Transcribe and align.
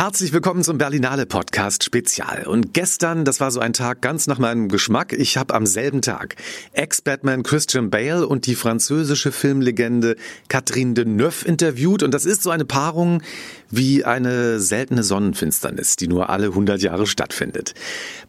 Herzlich 0.00 0.32
willkommen 0.32 0.64
zum 0.64 0.78
Berlinale 0.78 1.26
Podcast 1.26 1.84
Spezial. 1.84 2.46
Und 2.46 2.72
gestern, 2.72 3.26
das 3.26 3.38
war 3.38 3.50
so 3.50 3.60
ein 3.60 3.74
Tag 3.74 4.00
ganz 4.00 4.26
nach 4.28 4.38
meinem 4.38 4.70
Geschmack. 4.70 5.12
Ich 5.12 5.36
habe 5.36 5.52
am 5.52 5.66
selben 5.66 6.00
Tag 6.00 6.36
Ex-Batman 6.72 7.42
Christian 7.42 7.90
Bale 7.90 8.26
und 8.26 8.46
die 8.46 8.54
französische 8.54 9.30
Filmlegende 9.30 10.16
Catherine 10.48 10.94
Deneuve 10.94 11.44
interviewt. 11.44 12.02
Und 12.02 12.14
das 12.14 12.24
ist 12.24 12.42
so 12.42 12.48
eine 12.48 12.64
Paarung 12.64 13.22
wie 13.68 14.02
eine 14.02 14.58
seltene 14.58 15.02
Sonnenfinsternis, 15.02 15.96
die 15.96 16.08
nur 16.08 16.30
alle 16.30 16.46
100 16.46 16.80
Jahre 16.80 17.06
stattfindet. 17.06 17.74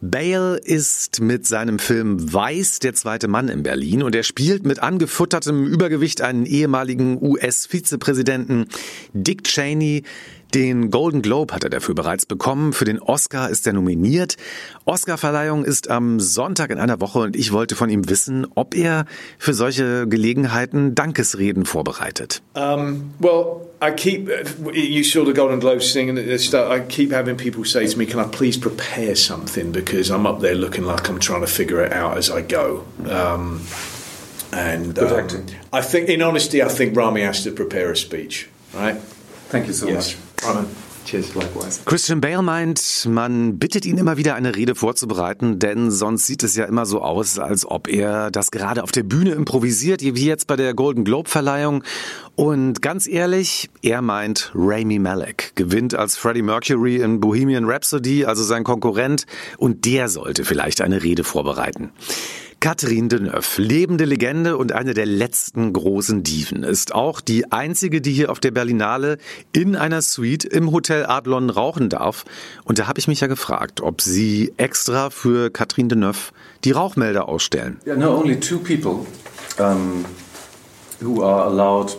Bale 0.02 0.58
ist 0.58 1.22
mit 1.22 1.48
seinem 1.48 1.80
Film 1.80 2.34
Weiß 2.34 2.80
der 2.80 2.96
zweite 2.96 3.30
Mann 3.30 3.48
in 3.48 3.64
Berlin 3.64 4.04
und 4.04 4.14
er 4.14 4.24
spielt 4.24 4.66
mit 4.66 4.80
angefuttertem 4.80 5.66
Übergewicht 5.68 6.20
einen 6.20 6.46
ehemaligen 6.46 7.18
US-Vizepräsidenten 7.22 8.66
Dick 9.14 9.46
Cheney, 9.46 10.04
den 10.54 10.92
Golden 10.92 11.22
Globe 11.22 11.54
hat 11.54 11.64
er 11.64 11.70
dafür 11.70 11.96
bereits 11.96 12.26
bekommen. 12.26 12.74
Für 12.74 12.86
den 12.86 13.00
Oscar 13.00 13.50
ist 13.50 13.68
er 13.68 13.74
nominiert. 13.74 14.38
Oscarverleihung 14.86 15.66
ist 15.66 15.90
am 15.90 16.20
Sonntag 16.20 16.72
in 16.72 16.80
einer 16.80 17.00
Woche 17.00 17.20
und 17.20 17.36
ich 17.36 17.52
wollte 17.52 17.76
von 17.76 17.90
ihm 17.90 18.10
wissen, 18.10 18.48
ob 18.56 18.76
er 18.76 19.06
für 19.38 19.54
solche 19.54 20.08
Gelegenheiten 20.08 20.96
Dankesreden 20.96 21.66
vorbereitet. 21.66 22.42
Um, 22.56 23.14
well, 23.20 23.68
I 23.82 23.92
keep 23.92 24.30
you 24.74 25.04
saw 25.04 25.26
the 25.26 25.34
Golden 25.34 25.60
Globes 25.60 25.92
thing, 25.92 26.10
and 26.10 26.20
I 26.20 26.80
keep 26.88 27.12
having 27.12 27.38
people 27.38 27.66
say 27.66 27.88
to 27.88 27.98
me, 27.98 28.06
"Can 28.06 28.20
I 28.20 28.28
please 28.30 28.60
prepare 28.60 29.16
something?" 29.16 29.72
Because 29.72 30.12
I'm 30.12 30.28
up 30.28 30.42
there 30.42 30.56
looking 30.56 30.86
like 30.86 31.10
I'm 31.10 31.20
trying 31.20 31.42
to 31.42 31.48
figure 31.48 31.84
it 31.84 31.92
out 31.92 32.18
as 32.18 32.30
I 32.30 32.42
go. 32.42 32.84
Um, 33.10 33.62
and 34.54 35.00
um, 35.00 35.46
I 35.72 35.82
think, 35.82 36.10
in 36.10 36.22
honesty, 36.22 36.62
I 36.62 36.68
think 36.68 36.96
Rami 36.96 37.22
has 37.22 37.44
to 37.44 37.52
prepare 37.52 37.92
a 37.92 37.96
speech. 37.96 38.50
Right? 38.74 38.98
Thank 39.50 39.68
you 39.68 39.74
so 39.74 39.88
yes. 39.88 40.16
much. 40.16 40.31
Likewise. 41.36 41.82
Christian 41.86 42.22
Bale 42.22 42.42
meint, 42.42 43.06
man 43.10 43.58
bittet 43.58 43.86
ihn 43.86 43.98
immer 43.98 44.18
wieder 44.18 44.36
eine 44.36 44.56
Rede 44.56 44.76
vorzubereiten, 44.76 45.60
denn 45.60 45.92
sonst 45.92 46.26
sieht 46.26 46.42
es 46.44 46.56
ja 46.56 46.66
immer 46.66 46.86
so 46.86 47.02
aus, 47.02 47.38
als 47.38 47.66
ob 47.66 47.90
er 47.90 48.32
das 48.32 48.52
gerade 48.52 48.84
auf 48.84 48.92
der 48.92 49.04
Bühne 49.04 49.32
improvisiert, 49.32 50.02
wie 50.02 50.26
jetzt 50.26 50.48
bei 50.48 50.56
der 50.56 50.74
Golden 50.74 51.04
Globe 51.04 51.30
Verleihung. 51.30 51.84
Und 52.36 52.82
ganz 52.82 53.08
ehrlich, 53.08 53.70
er 53.82 54.02
meint, 54.02 54.52
Rami 54.56 55.00
Malek 55.00 55.52
gewinnt 55.56 55.96
als 55.96 56.16
Freddie 56.16 56.44
Mercury 56.44 56.98
in 56.98 57.20
Bohemian 57.20 57.66
Rhapsody, 57.66 58.24
also 58.24 58.44
sein 58.44 58.64
Konkurrent, 58.64 59.26
und 59.58 59.86
der 59.86 60.08
sollte 60.08 60.46
vielleicht 60.46 60.80
eine 60.80 61.04
Rede 61.04 61.24
vorbereiten. 61.24 61.92
Catherine 62.62 63.08
Deneuve, 63.08 63.60
lebende 63.60 64.06
Legende 64.06 64.56
und 64.56 64.72
eine 64.72 64.94
der 64.94 65.08
letzten 65.08 65.74
großen 65.74 66.22
Diven, 66.22 66.62
ist 66.62 66.94
auch 66.94 67.20
die 67.20 67.52
einzige, 67.52 68.02
die 68.02 68.12
hier 68.12 68.30
auf 68.30 68.40
der 68.40 68.52
Berlinale 68.52 69.18
in 69.52 69.76
einer 69.76 70.04
Suite 70.04 70.46
im 70.46 70.72
Hotel 70.72 71.08
Adlon 71.08 71.50
rauchen 71.50 71.90
darf. 71.90 72.24
Und 72.64 72.78
da 72.78 72.86
habe 72.86 73.00
ich 73.00 73.08
mich 73.08 73.20
ja 73.20 73.26
gefragt, 73.26 73.82
ob 73.82 74.00
Sie 74.00 74.54
extra 74.58 75.10
für 75.10 75.50
Catherine 75.50 75.90
Deneuve 75.90 76.34
die 76.64 76.70
Rauchmelder 76.70 77.28
ausstellen. 77.28 77.80
Yeah, 77.88 77.96
no, 77.96 78.16
only 78.16 78.40
two 78.40 78.60
people 78.60 79.08
um, 79.58 80.06
who 81.02 81.24
are 81.24 81.46
allowed 81.46 81.98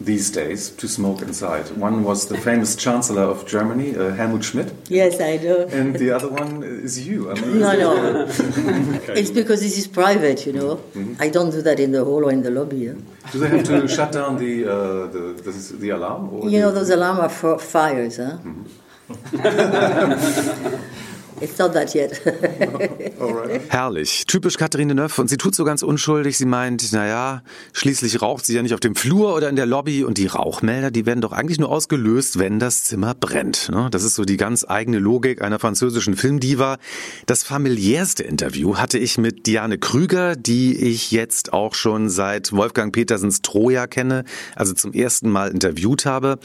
these 0.00 0.30
days 0.30 0.70
to 0.70 0.88
smoke 0.88 1.22
inside. 1.22 1.70
One 1.76 2.04
was 2.04 2.28
the 2.28 2.38
famous 2.38 2.74
Chancellor 2.74 3.22
of 3.22 3.46
Germany, 3.46 3.96
uh, 3.96 4.14
Helmut 4.14 4.44
Schmidt. 4.44 4.72
Yes, 4.88 5.20
I 5.20 5.36
do. 5.36 5.68
And 5.70 5.94
the 5.94 6.10
other 6.10 6.28
one 6.28 6.62
is 6.62 7.06
you. 7.06 7.30
I 7.30 7.34
mean, 7.34 7.60
no, 7.60 7.76
no. 7.76 8.22
okay. 8.22 9.20
It's 9.20 9.30
because 9.30 9.60
this 9.60 9.76
is 9.76 9.86
private, 9.86 10.46
you 10.46 10.52
know. 10.52 10.80
Mm 10.94 11.04
-hmm. 11.04 11.24
I 11.24 11.30
don't 11.30 11.52
do 11.52 11.62
that 11.62 11.78
in 11.78 11.92
the 11.92 12.02
hall 12.08 12.24
or 12.24 12.32
in 12.32 12.42
the 12.42 12.50
lobby. 12.50 12.76
Yeah? 12.76 12.94
Do 13.32 13.38
they 13.38 13.48
have 13.48 13.62
to 13.62 13.88
shut 13.88 14.12
down 14.12 14.38
the, 14.38 14.64
uh, 14.64 15.12
the, 15.12 15.22
the, 15.44 15.52
the, 15.80 15.92
alarm? 15.92 16.22
you 16.52 16.60
know, 16.62 16.72
those 16.72 16.94
alarms 16.94 17.20
are 17.20 17.28
for 17.28 17.58
fires, 17.58 18.16
huh? 18.16 18.34
Mm 18.44 18.54
-hmm. 18.54 18.90
It's 21.40 21.58
not 21.58 21.72
that 21.72 21.94
yet. 21.94 22.20
Herrlich. 23.68 24.26
Typisch 24.26 24.56
Katharine 24.58 24.94
Neuf. 24.94 25.18
Und 25.18 25.28
sie 25.28 25.38
tut 25.38 25.54
so 25.54 25.64
ganz 25.64 25.82
unschuldig. 25.82 26.36
Sie 26.36 26.44
meint, 26.44 26.92
naja, 26.92 27.42
schließlich 27.72 28.20
raucht 28.20 28.44
sie 28.44 28.54
ja 28.54 28.62
nicht 28.62 28.74
auf 28.74 28.80
dem 28.80 28.94
Flur 28.94 29.34
oder 29.34 29.48
in 29.48 29.56
der 29.56 29.66
Lobby. 29.66 30.04
Und 30.04 30.18
die 30.18 30.26
Rauchmelder, 30.26 30.90
die 30.90 31.06
werden 31.06 31.20
doch 31.20 31.32
eigentlich 31.32 31.58
nur 31.58 31.70
ausgelöst, 31.70 32.38
wenn 32.38 32.58
das 32.58 32.84
Zimmer 32.84 33.14
brennt. 33.14 33.70
Ne? 33.70 33.88
Das 33.90 34.04
ist 34.04 34.14
so 34.14 34.24
die 34.24 34.36
ganz 34.36 34.66
eigene 34.68 34.98
Logik 34.98 35.40
einer 35.40 35.58
französischen 35.58 36.14
Filmdiva. 36.14 36.78
Das 37.26 37.42
familiärste 37.42 38.22
Interview 38.22 38.76
hatte 38.76 38.98
ich 38.98 39.16
mit 39.16 39.46
Diane 39.46 39.78
Krüger, 39.78 40.36
die 40.36 40.76
ich 40.76 41.10
jetzt 41.10 41.52
auch 41.52 41.74
schon 41.74 42.10
seit 42.10 42.52
Wolfgang 42.52 42.92
Petersens 42.92 43.40
Troja 43.40 43.86
kenne, 43.86 44.24
also 44.56 44.74
zum 44.74 44.92
ersten 44.92 45.30
Mal 45.30 45.50
interviewt 45.50 46.04
habe. 46.04 46.38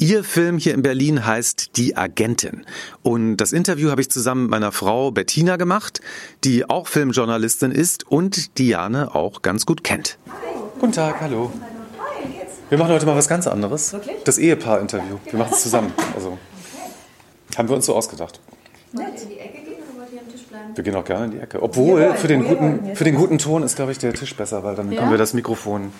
Ihr 0.00 0.22
Film 0.22 0.58
hier 0.58 0.74
in 0.74 0.82
Berlin 0.82 1.26
heißt 1.26 1.76
Die 1.76 1.96
Agentin. 1.96 2.64
Und 3.02 3.38
das 3.38 3.52
Interview 3.52 3.90
habe 3.90 4.00
ich 4.00 4.08
zusammen 4.08 4.37
mit 4.42 4.50
meiner 4.50 4.72
Frau 4.72 5.10
Bettina 5.10 5.56
gemacht, 5.56 6.00
die 6.44 6.68
auch 6.68 6.86
Filmjournalistin 6.86 7.70
ist 7.70 8.06
und 8.10 8.58
Diane 8.58 9.14
auch 9.14 9.42
ganz 9.42 9.66
gut 9.66 9.84
kennt. 9.84 10.18
Guten 10.78 10.92
Tag, 10.92 11.20
hallo. 11.20 11.52
Wir 12.68 12.78
machen 12.78 12.92
heute 12.92 13.06
mal 13.06 13.16
was 13.16 13.28
ganz 13.28 13.46
anderes. 13.46 13.96
Das 14.24 14.38
Ehepaar-Interview. 14.38 15.18
Wir 15.24 15.38
machen 15.38 15.52
es 15.52 15.62
zusammen. 15.62 15.92
Also 16.14 16.38
haben 17.56 17.68
wir 17.68 17.76
uns 17.76 17.86
so 17.86 17.94
ausgedacht. 17.94 18.40
Wir 20.74 20.84
gehen 20.84 20.94
auch 20.94 21.04
gerne 21.04 21.26
in 21.26 21.30
die 21.32 21.38
Ecke. 21.38 21.62
Obwohl, 21.62 22.14
für 22.14 22.28
den 22.28 22.44
guten, 22.44 22.94
für 22.94 23.04
den 23.04 23.14
guten 23.14 23.38
Ton 23.38 23.62
ist, 23.62 23.76
glaube 23.76 23.92
ich, 23.92 23.98
der 23.98 24.14
Tisch 24.14 24.36
besser, 24.36 24.64
weil 24.64 24.74
dann 24.74 24.94
können 24.94 25.10
wir 25.10 25.18
das 25.18 25.34
Mikrofon 25.34 25.92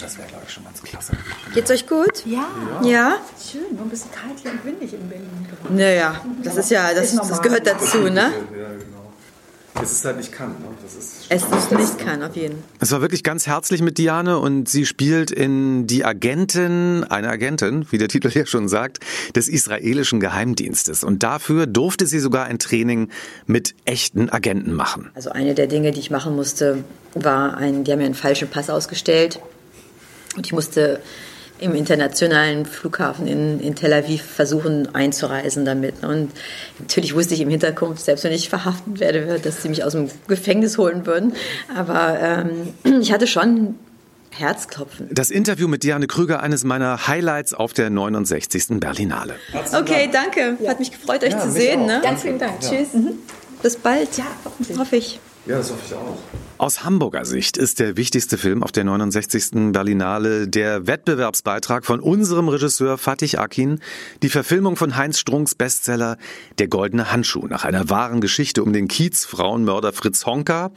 das 0.00 0.16
wäre, 0.18 0.28
glaube 0.28 0.44
ich, 0.46 0.52
schon 0.52 0.64
ganz 0.64 0.82
klasse. 0.82 1.12
Geht's 1.54 1.70
euch 1.70 1.86
gut? 1.86 2.24
Ja. 2.24 2.46
Ja? 2.82 3.16
Schön, 3.50 3.74
nur 3.74 3.82
ein 3.82 3.88
bisschen 3.88 4.10
kalt 4.12 4.38
hier 4.40 4.52
und 4.52 4.64
windig 4.64 4.94
in 4.94 5.08
Berlin. 5.08 5.28
Naja, 5.70 6.20
das 6.42 6.56
ist 6.56 6.70
ja, 6.70 6.94
das, 6.94 7.14
das 7.14 7.42
gehört 7.42 7.66
dazu, 7.66 7.98
ne? 8.02 8.10
Ja, 8.10 8.30
genau. 8.30 8.98
Es 9.80 9.92
ist 9.92 10.04
halt 10.04 10.16
nicht 10.16 10.32
kann. 10.32 10.48
Ne? 10.48 10.56
Das 10.82 10.94
ist 10.94 11.26
es 11.28 11.42
ist 11.44 11.72
nicht 11.72 11.98
kann, 11.98 12.22
auf 12.22 12.34
jeden 12.34 12.54
Fall. 12.54 12.62
Es 12.80 12.90
war 12.90 13.00
wirklich 13.00 13.22
ganz 13.22 13.46
herzlich 13.46 13.80
mit 13.80 13.98
Diane 13.98 14.38
und 14.38 14.68
sie 14.68 14.86
spielt 14.86 15.30
in 15.30 15.86
Die 15.86 16.04
Agentin, 16.04 17.04
eine 17.04 17.28
Agentin, 17.28 17.86
wie 17.90 17.98
der 17.98 18.08
Titel 18.08 18.30
hier 18.30 18.46
schon 18.46 18.68
sagt, 18.68 18.98
des 19.36 19.48
israelischen 19.48 20.20
Geheimdienstes. 20.20 21.04
Und 21.04 21.22
dafür 21.22 21.66
durfte 21.66 22.06
sie 22.06 22.18
sogar 22.18 22.46
ein 22.46 22.58
Training 22.58 23.10
mit 23.46 23.74
echten 23.84 24.30
Agenten 24.30 24.72
machen. 24.72 25.10
Also 25.14 25.30
eine 25.30 25.54
der 25.54 25.68
Dinge, 25.68 25.92
die 25.92 26.00
ich 26.00 26.10
machen 26.10 26.34
musste, 26.34 26.82
war 27.14 27.56
ein, 27.56 27.84
die 27.84 27.92
haben 27.92 27.98
mir 27.98 28.06
einen 28.06 28.14
falschen 28.14 28.48
Pass 28.48 28.70
ausgestellt 28.70 29.38
und 30.38 30.46
ich 30.46 30.52
musste 30.52 31.00
im 31.60 31.74
internationalen 31.74 32.64
Flughafen 32.64 33.26
in, 33.26 33.60
in 33.60 33.74
Tel 33.74 33.92
Aviv 33.92 34.22
versuchen 34.22 34.94
einzureisen 34.94 35.64
damit. 35.64 36.04
Und 36.04 36.30
natürlich 36.78 37.14
wusste 37.14 37.34
ich 37.34 37.40
im 37.40 37.48
Hintergrund, 37.48 37.98
selbst 37.98 38.24
wenn 38.24 38.32
ich 38.32 38.48
verhaftet 38.48 39.00
werde, 39.00 39.40
dass 39.40 39.62
sie 39.62 39.68
mich 39.68 39.82
aus 39.84 39.92
dem 39.92 40.08
Gefängnis 40.28 40.78
holen 40.78 41.04
würden. 41.04 41.34
Aber 41.76 42.16
ähm, 42.20 42.74
ich 43.00 43.12
hatte 43.12 43.26
schon 43.26 43.74
Herzklopfen. 44.30 45.08
Das 45.10 45.30
Interview 45.30 45.66
mit 45.66 45.82
Diane 45.82 46.06
Krüger, 46.06 46.42
eines 46.42 46.62
meiner 46.62 47.08
Highlights 47.08 47.54
auf 47.54 47.72
der 47.72 47.90
69. 47.90 48.78
Berlinale. 48.78 49.34
Okay, 49.72 50.08
danke. 50.12 50.58
Hat 50.68 50.78
mich 50.78 50.92
gefreut, 50.92 51.24
euch 51.24 51.32
ja, 51.32 51.40
zu 51.40 51.50
sehen. 51.50 51.86
Ne? 51.86 52.00
Ganz 52.04 52.22
vielen 52.22 52.38
Dank. 52.38 52.62
Ja. 52.62 52.70
Tschüss. 52.70 52.94
Mhm. 52.94 53.14
Bis 53.62 53.76
bald. 53.76 54.16
Ja, 54.16 54.26
hoffentlich. 54.44 54.78
Hoffe 54.78 54.96
ich. 54.96 55.18
Ja, 55.46 55.56
das 55.56 55.70
hoffe 55.70 55.80
ich 55.84 55.94
auch. 55.94 56.18
Aus 56.58 56.82
Hamburger 56.82 57.24
Sicht 57.24 57.56
ist 57.56 57.78
der 57.78 57.96
wichtigste 57.96 58.36
Film 58.36 58.64
auf 58.64 58.72
der 58.72 58.82
69. 58.82 59.72
Berlinale 59.72 60.48
der 60.48 60.88
Wettbewerbsbeitrag 60.88 61.86
von 61.86 62.00
unserem 62.00 62.48
Regisseur 62.48 62.98
Fatih 62.98 63.38
Akin, 63.38 63.78
die 64.22 64.28
Verfilmung 64.28 64.74
von 64.74 64.96
Heinz 64.96 65.20
Strunks 65.20 65.54
Bestseller 65.54 66.16
Der 66.58 66.66
goldene 66.66 67.12
Handschuh 67.12 67.46
nach 67.46 67.64
einer 67.64 67.90
wahren 67.90 68.20
Geschichte 68.20 68.64
um 68.64 68.72
den 68.72 68.88
Kiez-Frauenmörder 68.88 69.92
Fritz 69.92 70.26
Honka. 70.26 70.72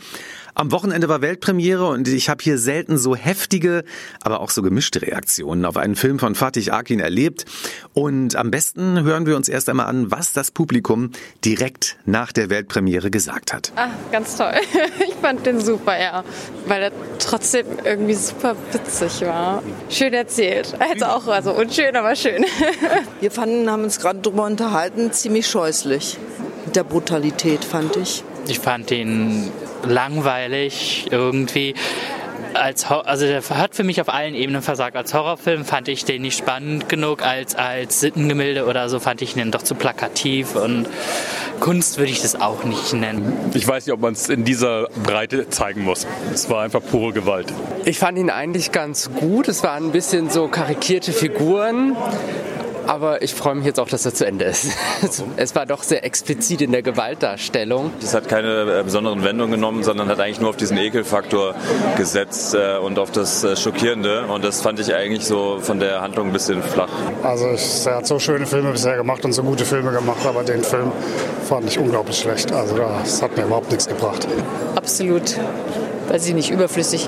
Am 0.54 0.72
Wochenende 0.72 1.10
war 1.10 1.22
Weltpremiere 1.22 1.88
und 1.88 2.08
ich 2.08 2.30
habe 2.30 2.44
hier 2.44 2.58
selten 2.60 2.98
so 2.98 3.16
heftige, 3.16 3.84
aber 4.22 4.42
auch 4.42 4.50
so 4.50 4.62
gemischte 4.62 5.02
Reaktionen 5.02 5.66
auf 5.66 5.78
einen 5.78 5.96
Film 5.96 6.20
von 6.20 6.36
Fatih 6.36 6.72
Akin 6.72 7.00
erlebt. 7.00 7.46
Und 7.94 8.36
am 8.36 8.52
besten 8.52 9.02
hören 9.02 9.26
wir 9.26 9.36
uns 9.36 9.50
erst 9.50 9.70
einmal 9.70 9.88
an, 9.88 10.12
was 10.12 10.34
das 10.34 10.52
Publikum 10.52 11.12
direkt 11.44 11.98
nach 12.06 12.32
der 12.34 12.52
Weltpremiere 12.52 13.10
gesagt 13.10 13.54
hat. 13.54 13.72
Ah, 13.76 13.90
ganz 14.12 14.38
toll. 14.38 14.54
Ich 15.08 15.16
fand 15.16 15.46
den 15.46 15.60
super, 15.60 15.71
ja. 15.88 16.24
Weil 16.66 16.84
er 16.84 16.92
trotzdem 17.20 17.66
irgendwie 17.84 18.14
super 18.14 18.56
witzig 18.72 19.22
war. 19.28 19.62
Schön 19.90 20.14
erzählt. 20.14 20.74
Also 20.80 21.06
auch 21.06 21.28
also 21.28 21.52
unschön, 21.54 21.96
aber 21.96 22.16
schön. 22.16 22.46
Wir 23.20 23.32
fanden, 23.32 23.70
haben 23.70 23.84
uns 23.84 24.00
gerade 24.00 24.20
darüber 24.20 24.46
unterhalten, 24.46 25.12
ziemlich 25.12 25.48
scheußlich. 25.48 26.18
Mit 26.66 26.76
der 26.76 26.84
Brutalität, 26.84 27.64
fand 27.66 27.96
ich. 27.98 28.24
Ich 28.48 28.60
fand 28.60 28.92
ihn 28.92 29.52
langweilig 29.84 31.08
irgendwie. 31.12 31.76
Als 32.54 32.86
also 32.86 33.26
der 33.26 33.42
hat 33.50 33.76
für 33.76 33.84
mich 33.84 34.02
auf 34.02 34.10
allen 34.10 34.36
Ebenen 34.36 34.62
versagt. 34.62 34.98
Als 34.98 35.14
Horrorfilm 35.14 35.64
fand 35.64 35.88
ich 35.88 36.04
den 36.04 36.22
nicht 36.22 36.38
spannend 36.38 36.90
genug, 36.90 37.26
als, 37.26 37.56
als 37.56 38.00
Sittengemälde 38.02 38.66
oder 38.66 38.90
so 38.90 39.00
fand 39.00 39.22
ich 39.22 39.38
ihn 39.38 39.52
doch 39.52 39.62
zu 39.62 39.76
plakativ 39.76 40.56
und 40.56 40.88
Kunst 41.62 42.00
würde 42.00 42.12
ich 42.12 42.22
das 42.24 42.36
auch 42.36 42.64
nicht 42.64 42.92
nennen. 42.92 43.52
Ich 43.54 43.68
weiß 43.68 43.86
nicht, 43.86 43.94
ob 43.94 44.02
man 44.02 44.14
es 44.14 44.30
in 44.30 44.44
dieser 44.44 44.88
Breite 45.04 45.48
zeigen 45.48 45.84
muss. 45.84 46.08
Es 46.34 46.50
war 46.50 46.64
einfach 46.64 46.82
pure 46.84 47.14
Gewalt. 47.14 47.54
Ich 47.86 48.00
fand 48.00 48.18
ihn 48.18 48.32
eigentlich 48.32 48.72
ganz 48.72 49.12
gut. 49.14 49.48
Es 49.48 49.64
waren 49.64 49.86
ein 49.86 49.92
bisschen 49.92 50.32
so 50.32 50.48
karikierte 50.48 51.14
Figuren 51.14 51.96
aber 52.92 53.22
ich 53.22 53.34
freue 53.34 53.56
mich 53.56 53.66
jetzt 53.66 53.80
auch, 53.80 53.88
dass 53.88 54.06
er 54.06 54.14
zu 54.14 54.26
Ende 54.26 54.44
ist. 54.44 54.74
es 55.38 55.56
war 55.56 55.66
doch 55.66 55.82
sehr 55.82 56.04
explizit 56.04 56.60
in 56.60 56.74
der 56.74 56.82
Gewaltdarstellung. 56.82 57.94
Es 58.04 58.14
hat 58.14 58.28
keine 58.28 58.80
äh, 58.80 58.84
besonderen 58.84 59.24
Wendungen 59.24 59.54
genommen, 59.54 59.82
sondern 59.84 60.10
hat 60.10 60.20
eigentlich 60.20 60.42
nur 60.42 60.50
auf 60.50 60.58
diesen 60.58 60.76
Ekelfaktor 60.76 61.56
gesetzt 61.96 62.54
äh, 62.54 62.78
und 62.80 63.00
auf 63.00 63.10
das 63.12 63.46
äh, 63.46 63.56
Schockierende. 63.56 64.26
Und 64.26 64.44
das 64.44 64.62
fand 64.62 64.78
ich 64.82 64.94
eigentlich 64.94 65.26
so 65.26 65.60
von 65.62 65.80
der 65.80 66.02
Handlung 66.02 66.28
ein 66.28 66.34
bisschen 66.34 66.62
flach. 66.62 66.92
Also 67.24 67.46
er 67.90 67.96
hat 67.96 68.08
so 68.08 68.20
schöne 68.20 68.46
Filme 68.46 68.74
bisher 68.74 68.98
gemacht 68.98 69.24
und 69.24 69.32
so 69.32 69.44
gute 69.44 69.64
Filme 69.64 69.94
gemacht, 69.94 70.26
aber 70.26 70.44
den 70.44 70.62
Film 70.62 70.92
fand 71.48 71.70
ich 71.70 71.80
unglaublich 71.80 72.18
schlecht. 72.18 72.52
Also 72.52 72.76
das 72.76 73.22
hat 73.22 73.38
mir 73.38 73.46
überhaupt 73.46 73.70
nichts 73.70 73.88
gebracht. 73.88 74.28
Absolut, 74.76 75.38
weiß 76.10 76.28
ich 76.28 76.34
nicht, 76.34 76.52
überflüssig 76.52 77.08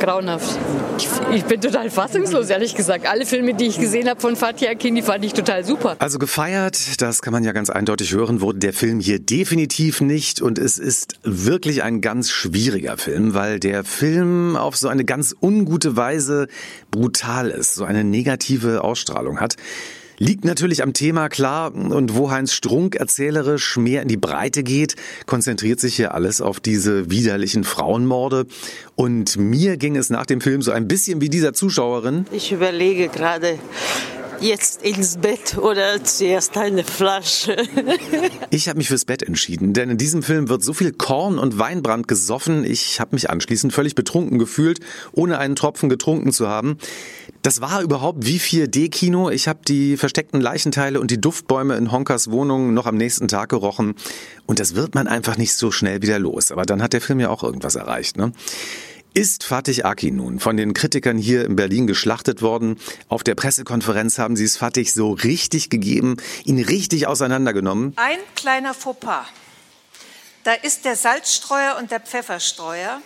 grauenhaft. 0.00 0.58
Ich, 0.98 1.08
ich, 1.34 1.44
bin 1.44 1.60
total 1.60 1.90
fassungslos, 1.90 2.50
ehrlich 2.50 2.74
gesagt. 2.74 3.06
Alle 3.06 3.26
Filme, 3.26 3.54
die 3.54 3.66
ich 3.66 3.78
gesehen 3.78 4.08
habe 4.08 4.20
von 4.20 4.36
Fatih 4.36 4.68
Akin, 4.68 4.94
die 4.94 5.02
fand 5.02 5.24
ich 5.24 5.32
total 5.32 5.64
super. 5.64 5.96
Also 5.98 6.18
gefeiert, 6.18 7.00
das 7.00 7.22
kann 7.22 7.32
man 7.32 7.44
ja 7.44 7.52
ganz 7.52 7.70
eindeutig 7.70 8.12
hören, 8.12 8.40
wurde 8.40 8.58
der 8.58 8.72
Film 8.72 9.00
hier 9.00 9.18
definitiv 9.18 10.00
nicht. 10.00 10.40
Und 10.40 10.58
es 10.58 10.78
ist 10.78 11.18
wirklich 11.22 11.82
ein 11.82 12.00
ganz 12.00 12.30
schwieriger 12.30 12.96
Film, 12.96 13.34
weil 13.34 13.60
der 13.60 13.84
Film 13.84 14.56
auf 14.56 14.76
so 14.76 14.88
eine 14.88 15.04
ganz 15.04 15.34
ungute 15.40 15.96
Weise 15.96 16.48
brutal 16.90 17.50
ist, 17.50 17.74
so 17.74 17.84
eine 17.84 18.04
negative 18.04 18.84
Ausstrahlung 18.84 19.40
hat. 19.40 19.56
Liegt 20.18 20.44
natürlich 20.44 20.82
am 20.82 20.92
Thema 20.92 21.28
klar 21.28 21.74
und 21.74 22.14
wo 22.14 22.30
Heinz 22.30 22.52
Strunk 22.52 22.94
erzählerisch 22.96 23.76
mehr 23.76 24.02
in 24.02 24.08
die 24.08 24.16
Breite 24.16 24.62
geht, 24.62 24.94
konzentriert 25.26 25.80
sich 25.80 25.96
hier 25.96 26.14
alles 26.14 26.40
auf 26.40 26.60
diese 26.60 27.10
widerlichen 27.10 27.64
Frauenmorde. 27.64 28.46
Und 28.94 29.36
mir 29.36 29.76
ging 29.76 29.96
es 29.96 30.10
nach 30.10 30.26
dem 30.26 30.40
Film 30.40 30.62
so 30.62 30.70
ein 30.70 30.86
bisschen 30.86 31.20
wie 31.20 31.28
dieser 31.28 31.52
Zuschauerin. 31.52 32.26
Ich 32.30 32.52
überlege 32.52 33.08
gerade, 33.08 33.58
jetzt 34.40 34.82
ins 34.82 35.16
Bett 35.16 35.56
oder 35.58 36.02
zuerst 36.04 36.56
eine 36.56 36.84
Flasche. 36.84 37.56
ich 38.50 38.68
habe 38.68 38.78
mich 38.78 38.88
fürs 38.88 39.04
Bett 39.04 39.22
entschieden, 39.22 39.72
denn 39.72 39.90
in 39.90 39.98
diesem 39.98 40.22
Film 40.22 40.48
wird 40.48 40.62
so 40.62 40.72
viel 40.72 40.92
Korn 40.92 41.38
und 41.38 41.58
Weinbrand 41.58 42.08
gesoffen. 42.08 42.64
Ich 42.64 43.00
habe 43.00 43.16
mich 43.16 43.30
anschließend 43.30 43.72
völlig 43.72 43.94
betrunken 43.94 44.38
gefühlt, 44.38 44.80
ohne 45.12 45.38
einen 45.38 45.56
Tropfen 45.56 45.88
getrunken 45.88 46.32
zu 46.32 46.48
haben. 46.48 46.78
Das 47.44 47.60
war 47.60 47.82
überhaupt 47.82 48.24
wie 48.24 48.38
4D-Kino. 48.38 49.28
Ich 49.28 49.48
habe 49.48 49.58
die 49.68 49.98
versteckten 49.98 50.40
Leichenteile 50.40 50.98
und 50.98 51.10
die 51.10 51.20
Duftbäume 51.20 51.76
in 51.76 51.92
Honkers 51.92 52.30
Wohnung 52.30 52.72
noch 52.72 52.86
am 52.86 52.96
nächsten 52.96 53.28
Tag 53.28 53.50
gerochen. 53.50 53.96
Und 54.46 54.60
das 54.60 54.74
wird 54.76 54.94
man 54.94 55.06
einfach 55.06 55.36
nicht 55.36 55.52
so 55.52 55.70
schnell 55.70 56.00
wieder 56.00 56.18
los. 56.18 56.50
Aber 56.50 56.64
dann 56.64 56.82
hat 56.82 56.94
der 56.94 57.02
Film 57.02 57.20
ja 57.20 57.28
auch 57.28 57.42
irgendwas 57.42 57.74
erreicht. 57.74 58.16
Ne? 58.16 58.32
Ist 59.12 59.44
Fatih 59.44 59.84
Akin 59.84 60.16
nun 60.16 60.40
von 60.40 60.56
den 60.56 60.72
Kritikern 60.72 61.18
hier 61.18 61.44
in 61.44 61.54
Berlin 61.54 61.86
geschlachtet 61.86 62.40
worden? 62.40 62.78
Auf 63.08 63.22
der 63.22 63.34
Pressekonferenz 63.34 64.18
haben 64.18 64.36
sie 64.36 64.44
es 64.44 64.56
Fatih 64.56 64.86
so 64.86 65.12
richtig 65.12 65.68
gegeben, 65.68 66.16
ihn 66.46 66.62
richtig 66.62 67.06
auseinandergenommen. 67.06 67.92
Ein 67.96 68.20
kleiner 68.36 68.72
Fauxpas. 68.72 69.26
Da 70.44 70.54
ist 70.54 70.86
der 70.86 70.96
Salzstreuer 70.96 71.76
und 71.78 71.90
der 71.90 72.00
Pfefferstreuer 72.00 73.02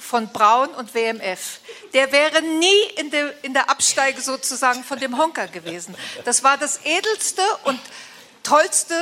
von 0.00 0.28
Braun 0.28 0.68
und 0.70 0.94
WMF. 0.94 1.60
Der 1.94 2.10
wäre 2.12 2.42
nie 2.42 3.00
in 3.00 3.10
der, 3.10 3.44
in 3.44 3.52
der 3.52 3.70
Absteige 3.70 4.20
sozusagen 4.20 4.82
von 4.82 4.98
dem 4.98 5.18
Honker 5.18 5.46
gewesen. 5.46 5.94
Das 6.24 6.42
war 6.42 6.56
das 6.56 6.80
edelste 6.84 7.42
und 7.64 7.80
tollste 8.42 8.94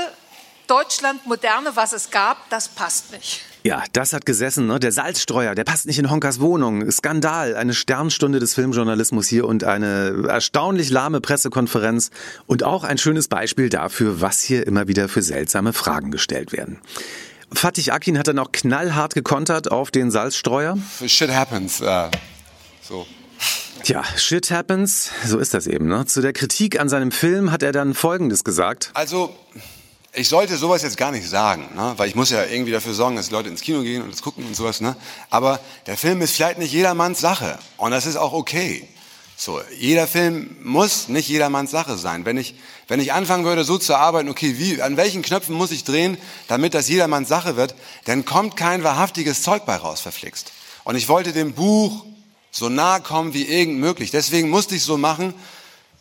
Deutschland 0.67 1.27
moderne, 1.27 1.75
was 1.75 1.93
es 1.93 2.11
gab. 2.11 2.49
Das 2.51 2.69
passt 2.69 3.13
nicht. 3.13 3.43
Ja, 3.65 3.83
das 3.93 4.13
hat 4.13 4.25
gesessen, 4.25 4.67
ne? 4.67 4.79
Der 4.79 4.93
Salzstreuer, 4.93 5.55
der 5.55 5.65
passt 5.65 5.87
nicht 5.87 5.99
in 5.99 6.11
Honkers 6.11 6.41
Wohnung. 6.41 6.91
Skandal, 6.91 7.57
eine 7.57 7.75
Sternstunde 7.75 8.39
des 8.39 8.55
Filmjournalismus 8.55 9.27
hier 9.27 9.47
und 9.47 9.65
eine 9.65 10.27
erstaunlich 10.29 10.91
lahme 10.91 11.21
Pressekonferenz 11.21 12.11
und 12.47 12.63
auch 12.63 12.85
ein 12.85 12.99
schönes 12.99 13.29
Beispiel 13.29 13.69
dafür, 13.69 14.21
was 14.21 14.41
hier 14.41 14.67
immer 14.67 14.89
wieder 14.89 15.09
für 15.09 15.23
seltsame 15.23 15.73
Fragen 15.73 16.11
gestellt 16.11 16.53
werden. 16.53 16.81
Fatih 17.53 17.93
Akin 17.93 18.19
hat 18.19 18.29
dann 18.29 18.39
auch 18.39 18.53
knallhart 18.53 19.15
gekontert 19.15 19.71
auf 19.71 19.91
den 19.91 20.11
Salzstreuer. 20.11 20.77
Shit 21.07 21.31
happens. 21.31 21.81
Uh, 21.81 22.11
so. 22.83 23.07
Tja, 23.85 24.03
shit 24.17 24.51
happens, 24.51 25.11
so 25.25 25.39
ist 25.39 25.55
das 25.55 25.67
eben. 25.67 25.87
Ne? 25.87 26.05
Zu 26.07 26.21
der 26.21 26.33
Kritik 26.33 26.81
an 26.81 26.89
seinem 26.89 27.13
Film 27.13 27.53
hat 27.53 27.63
er 27.63 27.73
dann 27.73 27.95
Folgendes 27.95 28.45
gesagt. 28.45 28.91
Also, 28.95 29.35
ich 30.13 30.29
sollte 30.29 30.57
sowas 30.57 30.83
jetzt 30.83 30.97
gar 30.97 31.13
nicht 31.13 31.29
sagen, 31.29 31.69
ne? 31.77 31.95
weil 31.97 32.09
ich 32.09 32.15
muss 32.15 32.31
ja 32.31 32.45
irgendwie 32.45 32.73
dafür 32.73 32.93
sorgen, 32.93 33.17
dass 33.17 33.29
die 33.29 33.35
Leute 33.35 33.49
ins 33.49 33.61
Kino 33.61 33.83
gehen 33.83 34.03
und 34.03 34.13
das 34.13 34.23
gucken 34.23 34.45
und 34.45 34.57
sowas. 34.57 34.81
Ne? 34.81 34.97
Aber 35.31 35.61
der 35.87 35.97
Film 35.97 36.21
ist 36.23 36.35
vielleicht 36.35 36.59
nicht 36.59 36.73
jedermanns 36.73 37.21
Sache 37.21 37.59
und 37.77 37.93
das 37.93 38.05
ist 38.05 38.17
auch 38.17 38.33
okay. 38.33 38.89
So, 39.41 39.61
jeder 39.79 40.09
Film 40.09 40.57
muss 40.65 41.07
nicht 41.07 41.29
jedermanns 41.29 41.71
Sache 41.71 41.97
sein. 41.97 42.25
Wenn 42.25 42.37
ich, 42.37 42.57
wenn 42.89 42.99
ich 42.99 43.13
anfangen 43.13 43.45
würde, 43.45 43.63
so 43.63 43.79
zu 43.79 43.95
arbeiten, 43.95 44.29
okay, 44.29 44.59
wie, 44.59 44.83
an 44.83 44.97
welchen 44.97 45.23
Knöpfen 45.23 45.55
muss 45.55 45.71
ich 45.71 45.85
drehen, 45.85 46.19
damit 46.49 46.75
das 46.75 46.89
jedermanns 46.89 47.29
Sache 47.29 47.55
wird, 47.55 47.77
dann 48.07 48.25
kommt 48.25 48.57
kein 48.57 48.83
wahrhaftiges 48.83 49.43
Zeug 49.43 49.65
bei 49.65 49.77
raus, 49.77 50.01
verflixt. 50.01 50.51
Und 50.83 50.97
ich 50.97 51.09
wollte 51.09 51.33
dem 51.33 51.53
Buch 51.53 52.05
so 52.51 52.69
nahe 52.69 53.01
kommen 53.01 53.33
wie 53.33 53.45
irgend 53.45 53.79
möglich. 53.79 54.11
Deswegen 54.11 54.51
musste 54.51 54.75
ich 54.75 54.83
so 54.83 54.99
machen, 54.99 55.33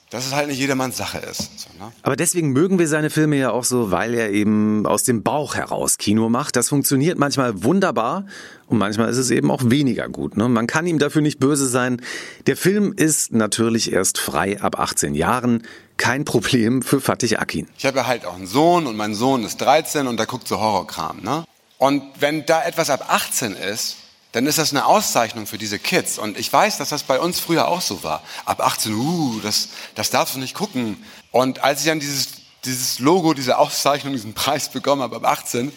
dass 0.10 0.26
es 0.26 0.34
halt 0.34 0.48
nicht 0.48 0.60
jedermanns 0.60 0.96
Sache 0.96 1.18
ist. 1.18 1.60
So, 1.60 1.70
ne? 1.84 1.92
Aber 2.02 2.16
deswegen 2.16 2.52
mögen 2.52 2.80
wir 2.80 2.88
seine 2.88 3.10
Filme 3.10 3.36
ja 3.36 3.52
auch 3.52 3.66
so, 3.66 3.92
weil 3.92 4.14
er 4.14 4.32
eben 4.32 4.86
aus 4.86 5.04
dem 5.04 5.22
Bauch 5.22 5.56
heraus 5.56 5.98
Kino 5.98 6.30
macht. 6.30 6.56
Das 6.56 6.70
funktioniert 6.70 7.18
manchmal 7.18 7.64
wunderbar 7.64 8.26
und 8.68 8.78
manchmal 8.78 9.10
ist 9.10 9.18
es 9.18 9.32
eben 9.32 9.52
auch 9.52 9.64
weniger 9.66 10.08
gut. 10.08 10.38
Ne? 10.38 10.48
Man 10.48 10.66
kann 10.66 10.88
ihm 10.88 10.98
dafür 10.98 11.22
nicht 11.22 11.40
böse 11.40 11.68
sein. 11.68 12.02
Der 12.46 12.56
Film 12.56 12.94
ist 12.96 13.34
natürlich 13.34 13.92
erst 13.92 14.18
frei 14.18 14.62
ab 14.62 14.80
18 14.80 15.14
Jahren. 15.14 15.64
Kein 15.98 16.26
Problem 16.26 16.84
für 16.84 17.02
Fatih 17.02 17.38
Akin. 17.38 17.68
Ich 17.78 17.86
habe 17.86 17.98
ja 17.98 18.08
halt 18.08 18.26
auch 18.26 18.36
einen 18.36 18.48
Sohn 18.48 18.88
und 18.88 18.96
mein 18.96 19.14
Sohn 19.14 19.44
ist 19.44 19.58
13 19.58 20.08
und 20.08 20.18
der 20.18 20.28
guckt 20.28 20.48
so 20.48 20.60
Horrorkram. 20.60 21.22
Ne? 21.22 21.44
Und 21.80 22.04
wenn 22.20 22.46
da 22.46 22.64
etwas 22.64 22.90
ab 22.90 23.06
18 23.10 23.54
ist, 23.54 23.98
dann 24.38 24.46
ist 24.46 24.60
das 24.60 24.70
eine 24.70 24.86
Auszeichnung 24.86 25.48
für 25.48 25.58
diese 25.58 25.80
Kids. 25.80 26.20
Und 26.20 26.38
ich 26.38 26.54
weiß, 26.54 26.78
dass 26.78 26.90
das 26.90 27.02
bei 27.02 27.20
uns 27.20 27.40
früher 27.40 27.68
auch 27.68 27.82
so 27.82 28.04
war. 28.04 28.22
Ab 28.46 28.62
18, 28.62 28.94
uh, 28.94 29.40
das, 29.42 29.70
das 29.96 30.12
darfst 30.12 30.36
du 30.36 30.40
nicht 30.40 30.54
gucken. 30.54 31.04
Und 31.32 31.64
als 31.64 31.80
ich 31.80 31.88
dann 31.88 32.00
dieses, 32.00 32.28
dieses 32.64 33.00
Logo, 33.00 33.34
diese 33.34 33.58
Auszeichnung, 33.58 34.14
diesen 34.14 34.36
Preis 34.36 34.70
bekommen 34.70 35.02
habe, 35.02 35.16
ab 35.16 35.26
18, 35.26 35.72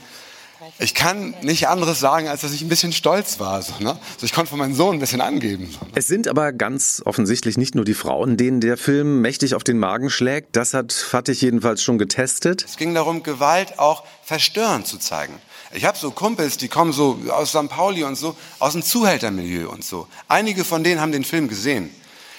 ich 0.79 0.95
kann 0.95 1.35
nicht 1.41 1.69
anderes 1.69 2.01
sagen, 2.01 2.29
als 2.29 2.43
dass 2.43 2.53
ich 2.53 2.61
ein 2.61 2.69
bisschen 2.69 2.93
stolz 2.93 3.41
war. 3.41 3.63
So, 3.63 3.73
ne? 3.79 3.99
so 4.19 4.27
ich 4.27 4.35
konnte 4.35 4.51
von 4.51 4.59
meinem 4.59 4.75
Sohn 4.75 4.97
ein 4.97 5.01
bisschen 5.01 5.23
angeben. 5.23 5.71
So, 5.73 5.79
ne? 5.87 5.93
Es 5.95 6.07
sind 6.07 6.29
aber 6.29 6.53
ganz 6.53 7.01
offensichtlich 7.07 7.57
nicht 7.57 7.75
nur 7.75 7.87
die 7.87 7.95
Frauen, 7.95 8.37
denen 8.37 8.61
der 8.61 8.77
Film 8.77 9.23
mächtig 9.23 9.55
auf 9.55 9.65
den 9.65 9.79
Magen 9.79 10.11
schlägt. 10.11 10.55
Das 10.55 10.75
hat 10.75 10.93
Fatih 10.93 11.33
jedenfalls 11.33 11.83
schon 11.83 11.97
getestet. 11.97 12.67
Es 12.69 12.77
ging 12.77 12.93
darum, 12.93 13.23
Gewalt 13.23 13.79
auch 13.79 14.05
verstörend 14.23 14.87
zu 14.87 14.99
zeigen. 14.99 15.33
Ich 15.73 15.85
habe 15.85 15.97
so 15.97 16.11
Kumpels, 16.11 16.57
die 16.57 16.69
kommen 16.69 16.93
so 16.93 17.21
aus 17.31 17.51
St. 17.51 17.69
Pauli 17.69 18.03
und 18.03 18.17
so, 18.17 18.37
aus 18.59 18.73
dem 18.73 18.83
Zuhältermilieu 18.83 19.69
und 19.69 19.85
so. 19.85 20.09
Einige 20.27 20.65
von 20.65 20.83
denen 20.83 21.01
haben 21.01 21.13
den 21.13 21.25
Film 21.25 21.47
gesehen. 21.47 21.95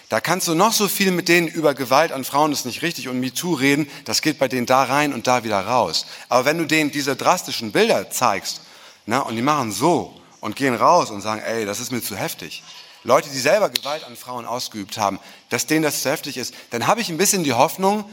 Da 0.09 0.19
kannst 0.19 0.49
du 0.49 0.55
noch 0.55 0.73
so 0.73 0.89
viel 0.89 1.11
mit 1.11 1.29
denen 1.29 1.47
über 1.47 1.73
Gewalt 1.73 2.11
an 2.11 2.25
Frauen 2.25 2.51
ist 2.51 2.65
nicht 2.65 2.81
richtig 2.81 3.07
und 3.07 3.21
MeToo 3.21 3.53
reden, 3.53 3.89
das 4.03 4.21
geht 4.21 4.39
bei 4.39 4.49
denen 4.49 4.65
da 4.65 4.83
rein 4.83 5.13
und 5.13 5.25
da 5.27 5.45
wieder 5.45 5.61
raus. 5.65 6.05
Aber 6.27 6.43
wenn 6.43 6.57
du 6.57 6.65
denen 6.65 6.91
diese 6.91 7.15
drastischen 7.15 7.71
Bilder 7.71 8.09
zeigst, 8.09 8.59
na, 9.05 9.19
und 9.19 9.37
die 9.37 9.41
machen 9.41 9.71
so 9.71 10.13
und 10.41 10.57
gehen 10.57 10.75
raus 10.75 11.11
und 11.11 11.21
sagen, 11.21 11.41
ey, 11.41 11.65
das 11.65 11.79
ist 11.79 11.93
mir 11.93 12.03
zu 12.03 12.17
heftig. 12.17 12.61
Leute, 13.05 13.29
die 13.29 13.39
selber 13.39 13.69
Gewalt 13.69 14.03
an 14.03 14.17
Frauen 14.17 14.45
ausgeübt 14.45 14.97
haben, 14.97 15.19
dass 15.47 15.65
denen 15.65 15.83
das 15.83 16.01
zu 16.01 16.11
heftig 16.11 16.35
ist, 16.35 16.53
dann 16.71 16.85
habe 16.87 16.99
ich 16.99 17.07
ein 17.07 17.17
bisschen 17.17 17.45
die 17.45 17.53
Hoffnung, 17.53 18.03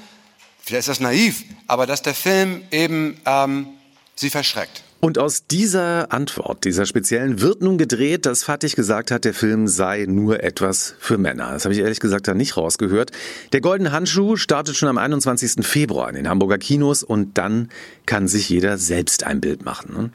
vielleicht 0.63 0.81
ist 0.81 0.89
das 0.89 1.01
naiv, 1.01 1.43
aber 1.67 1.87
dass 1.87 2.03
der 2.03 2.15
Film 2.15 2.65
eben 2.71 3.21
ähm, 3.27 3.67
sie 4.15 4.31
verschreckt. 4.31 4.85
Und 5.00 5.17
aus 5.17 5.47
dieser 5.47 6.12
Antwort, 6.12 6.64
dieser 6.64 6.85
speziellen, 6.85 7.40
wird 7.40 7.62
nun 7.62 7.78
gedreht, 7.78 8.26
dass 8.26 8.43
Fatih 8.43 8.75
gesagt 8.75 9.12
hat, 9.12 9.25
der 9.25 9.33
Film 9.33 9.69
sei 9.69 10.07
nur 10.09 10.43
etwas 10.43 10.97
für 10.99 11.19
Männer. 11.19 11.52
Das 11.52 11.64
habe 11.64 11.73
ich 11.73 11.81
ehrlich 11.81 12.00
gesagt 12.00 12.26
da 12.26 12.35
nicht 12.35 12.57
rausgehört. 12.57 13.12
Der 13.52 13.61
Goldene 13.61 13.93
Handschuh 13.93 14.35
startet 14.35 14.75
schon 14.75 14.88
am 14.88 14.99
21. 14.99 15.64
Februar 15.64 16.09
in 16.09 16.17
den 16.17 16.28
Hamburger 16.28 16.59
Kinos 16.59 17.05
und 17.05 17.38
dann 17.38 17.69
kann 18.07 18.26
sich 18.26 18.49
jeder 18.49 18.76
selbst 18.76 19.23
ein 19.23 19.40
Bild 19.40 19.64
machen, 19.64 19.95
ne? 19.95 20.11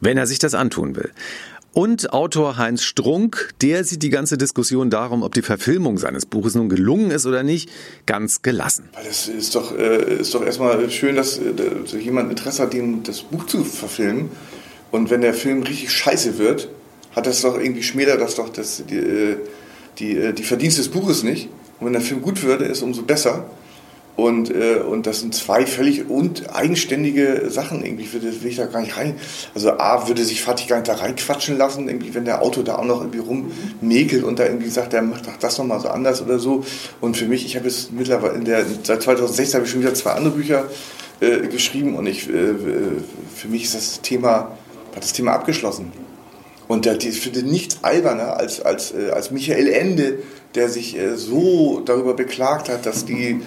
wenn 0.00 0.16
er 0.16 0.26
sich 0.26 0.38
das 0.38 0.54
antun 0.54 0.96
will. 0.96 1.10
Und 1.74 2.12
Autor 2.12 2.56
Heinz 2.56 2.84
Strunk, 2.84 3.50
der 3.60 3.82
sieht 3.82 4.04
die 4.04 4.08
ganze 4.10 4.38
Diskussion 4.38 4.90
darum, 4.90 5.24
ob 5.24 5.34
die 5.34 5.42
Verfilmung 5.42 5.98
seines 5.98 6.24
Buches 6.24 6.54
nun 6.54 6.68
gelungen 6.68 7.10
ist 7.10 7.26
oder 7.26 7.42
nicht, 7.42 7.68
ganz 8.06 8.42
gelassen. 8.42 8.88
Weil 8.92 9.06
es 9.06 9.26
ist 9.26 9.56
doch, 9.56 9.76
äh, 9.76 10.20
ist 10.20 10.32
doch 10.34 10.44
erstmal 10.44 10.88
schön, 10.88 11.16
dass 11.16 11.38
äh, 11.38 11.98
jemand 11.98 12.30
Interesse 12.30 12.62
hat, 12.62 12.76
das 13.02 13.22
Buch 13.22 13.46
zu 13.46 13.64
verfilmen. 13.64 14.30
Und 14.92 15.10
wenn 15.10 15.20
der 15.20 15.34
Film 15.34 15.64
richtig 15.64 15.90
scheiße 15.90 16.38
wird, 16.38 16.68
hat 17.16 17.26
das 17.26 17.42
doch 17.42 17.58
irgendwie 17.58 17.82
schmälert 17.82 18.20
das 18.20 18.36
doch 18.36 18.50
das, 18.50 18.84
die, 18.88 18.94
äh, 18.94 19.36
die, 19.98 20.32
die 20.32 20.44
Verdienste 20.44 20.80
des 20.80 20.92
Buches 20.92 21.24
nicht. 21.24 21.48
Und 21.80 21.86
wenn 21.86 21.92
der 21.92 22.02
Film 22.02 22.22
gut 22.22 22.44
würde, 22.44 22.66
ist 22.66 22.82
umso 22.82 23.02
besser. 23.02 23.46
Und, 24.16 24.50
äh, 24.50 24.76
und 24.76 25.06
das 25.06 25.20
sind 25.20 25.34
zwei 25.34 25.66
völlig 25.66 26.08
und 26.08 26.54
eigenständige 26.54 27.50
Sachen. 27.50 27.84
Irgendwie 27.84 28.12
würde, 28.12 28.42
will 28.42 28.50
ich 28.50 28.56
da 28.56 28.66
gar 28.66 28.80
nicht 28.80 28.96
rein. 28.96 29.16
Also 29.54 29.72
A, 29.72 30.06
würde 30.06 30.24
sich 30.24 30.42
Fatih 30.42 30.68
gar 30.68 30.76
nicht 30.76 30.88
da 30.88 30.94
reinquatschen 30.94 31.58
lassen, 31.58 31.88
irgendwie, 31.88 32.14
wenn 32.14 32.24
der 32.24 32.40
Auto 32.40 32.62
da 32.62 32.76
auch 32.76 32.84
noch 32.84 33.00
irgendwie 33.00 33.18
rummekelt 33.18 34.22
und 34.22 34.38
da 34.38 34.44
irgendwie 34.44 34.70
sagt, 34.70 34.92
der 34.92 35.02
macht 35.02 35.24
das 35.40 35.58
nochmal 35.58 35.80
so 35.80 35.88
anders 35.88 36.22
oder 36.22 36.38
so. 36.38 36.64
Und 37.00 37.16
für 37.16 37.26
mich, 37.26 37.44
ich 37.44 37.56
habe 37.56 37.66
jetzt 37.66 37.92
mittlerweile 37.92 38.34
in 38.34 38.44
der, 38.44 38.64
seit 38.84 39.02
2016 39.02 39.58
habe 39.58 39.66
ich 39.66 39.72
schon 39.72 39.80
wieder 39.80 39.94
zwei 39.94 40.12
andere 40.12 40.34
Bücher 40.34 40.66
äh, 41.20 41.48
geschrieben 41.48 41.96
und 41.96 42.06
ich, 42.06 42.28
äh, 42.28 42.54
für 43.34 43.48
mich 43.48 43.64
ist 43.64 43.74
das 43.74 44.00
Thema, 44.00 44.56
hat 44.94 45.02
das 45.02 45.12
Thema 45.12 45.32
abgeschlossen. 45.32 45.92
Und 46.68 46.84
der, 46.84 47.00
ich 47.00 47.20
finde 47.20 47.42
nichts 47.42 47.78
alberner 47.82 48.36
als, 48.36 48.60
als, 48.60 48.92
äh, 48.92 49.10
als 49.10 49.30
Michael 49.30 49.68
Ende, 49.68 50.20
der 50.54 50.68
sich 50.68 50.96
äh, 50.96 51.16
so 51.16 51.82
darüber 51.84 52.14
beklagt 52.14 52.68
hat, 52.68 52.86
dass 52.86 53.04
die 53.04 53.40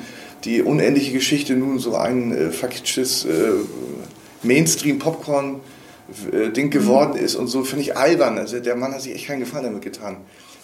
die 0.43 0.61
unendliche 0.61 1.13
Geschichte 1.13 1.53
nun 1.53 1.79
so 1.79 1.95
ein 1.95 2.31
äh, 2.31 2.51
verkitschtes 2.51 3.25
äh, 3.25 3.53
Mainstream-Popcorn-Ding 4.43 6.69
geworden 6.69 7.17
ist 7.17 7.35
und 7.35 7.47
so, 7.47 7.63
finde 7.63 7.83
ich 7.83 7.97
albern. 7.97 8.37
Also 8.37 8.59
der 8.59 8.75
Mann 8.75 8.93
hat 8.93 9.01
sich 9.01 9.15
echt 9.15 9.25
keinen 9.27 9.39
Gefallen 9.39 9.63
damit 9.65 9.81
getan. 9.81 10.17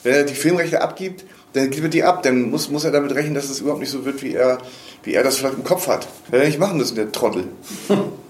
Wenn 0.03 0.13
er 0.13 0.23
die 0.23 0.35
Filmrechte 0.35 0.81
abgibt, 0.81 1.25
dann 1.53 1.69
gibt 1.69 1.83
er 1.83 1.89
die 1.89 2.03
ab. 2.03 2.23
Dann 2.23 2.49
muss, 2.49 2.69
muss 2.69 2.83
er 2.83 2.91
damit 2.91 3.15
rechnen, 3.15 3.33
dass 3.33 3.49
es 3.49 3.61
überhaupt 3.61 3.79
nicht 3.79 3.91
so 3.91 4.05
wird, 4.05 4.21
wie 4.21 4.33
er, 4.33 4.57
wie 5.03 5.13
er 5.13 5.23
das 5.23 5.37
vielleicht 5.37 5.55
im 5.55 5.63
Kopf 5.63 5.87
hat. 5.87 6.07
Er 6.31 6.45
nicht 6.45 6.59
machen 6.59 6.77
müssen, 6.77 6.95
der 6.95 7.11
Trottel. 7.11 7.45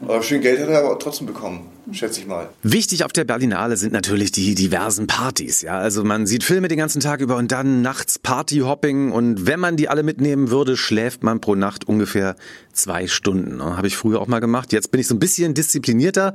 aber 0.00 0.22
schön 0.22 0.40
Geld 0.40 0.60
hat 0.60 0.68
er 0.68 0.84
aber 0.84 0.98
trotzdem 0.98 1.26
bekommen 1.26 1.68
schätze 1.92 2.20
ich 2.20 2.26
mal. 2.26 2.48
Wichtig 2.62 3.04
auf 3.04 3.12
der 3.12 3.24
Berlinale 3.24 3.76
sind 3.76 3.92
natürlich 3.92 4.32
die 4.32 4.54
diversen 4.54 5.06
Partys. 5.06 5.62
Ja, 5.62 5.78
also 5.78 6.04
man 6.04 6.26
sieht 6.26 6.44
Filme 6.44 6.68
den 6.68 6.78
ganzen 6.78 7.00
Tag 7.00 7.20
über 7.20 7.36
und 7.36 7.52
dann 7.52 7.82
nachts 7.82 8.18
Partyhopping 8.18 9.12
und 9.12 9.46
wenn 9.46 9.60
man 9.60 9.76
die 9.76 9.88
alle 9.88 10.02
mitnehmen 10.02 10.50
würde, 10.50 10.76
schläft 10.76 11.22
man 11.22 11.40
pro 11.40 11.54
Nacht 11.54 11.88
ungefähr 11.88 12.36
zwei 12.72 13.06
Stunden. 13.06 13.62
Habe 13.62 13.86
ich 13.86 13.96
früher 13.96 14.20
auch 14.20 14.26
mal 14.28 14.40
gemacht. 14.40 14.72
Jetzt 14.72 14.90
bin 14.90 15.00
ich 15.00 15.08
so 15.08 15.14
ein 15.14 15.18
bisschen 15.18 15.54
disziplinierter 15.54 16.34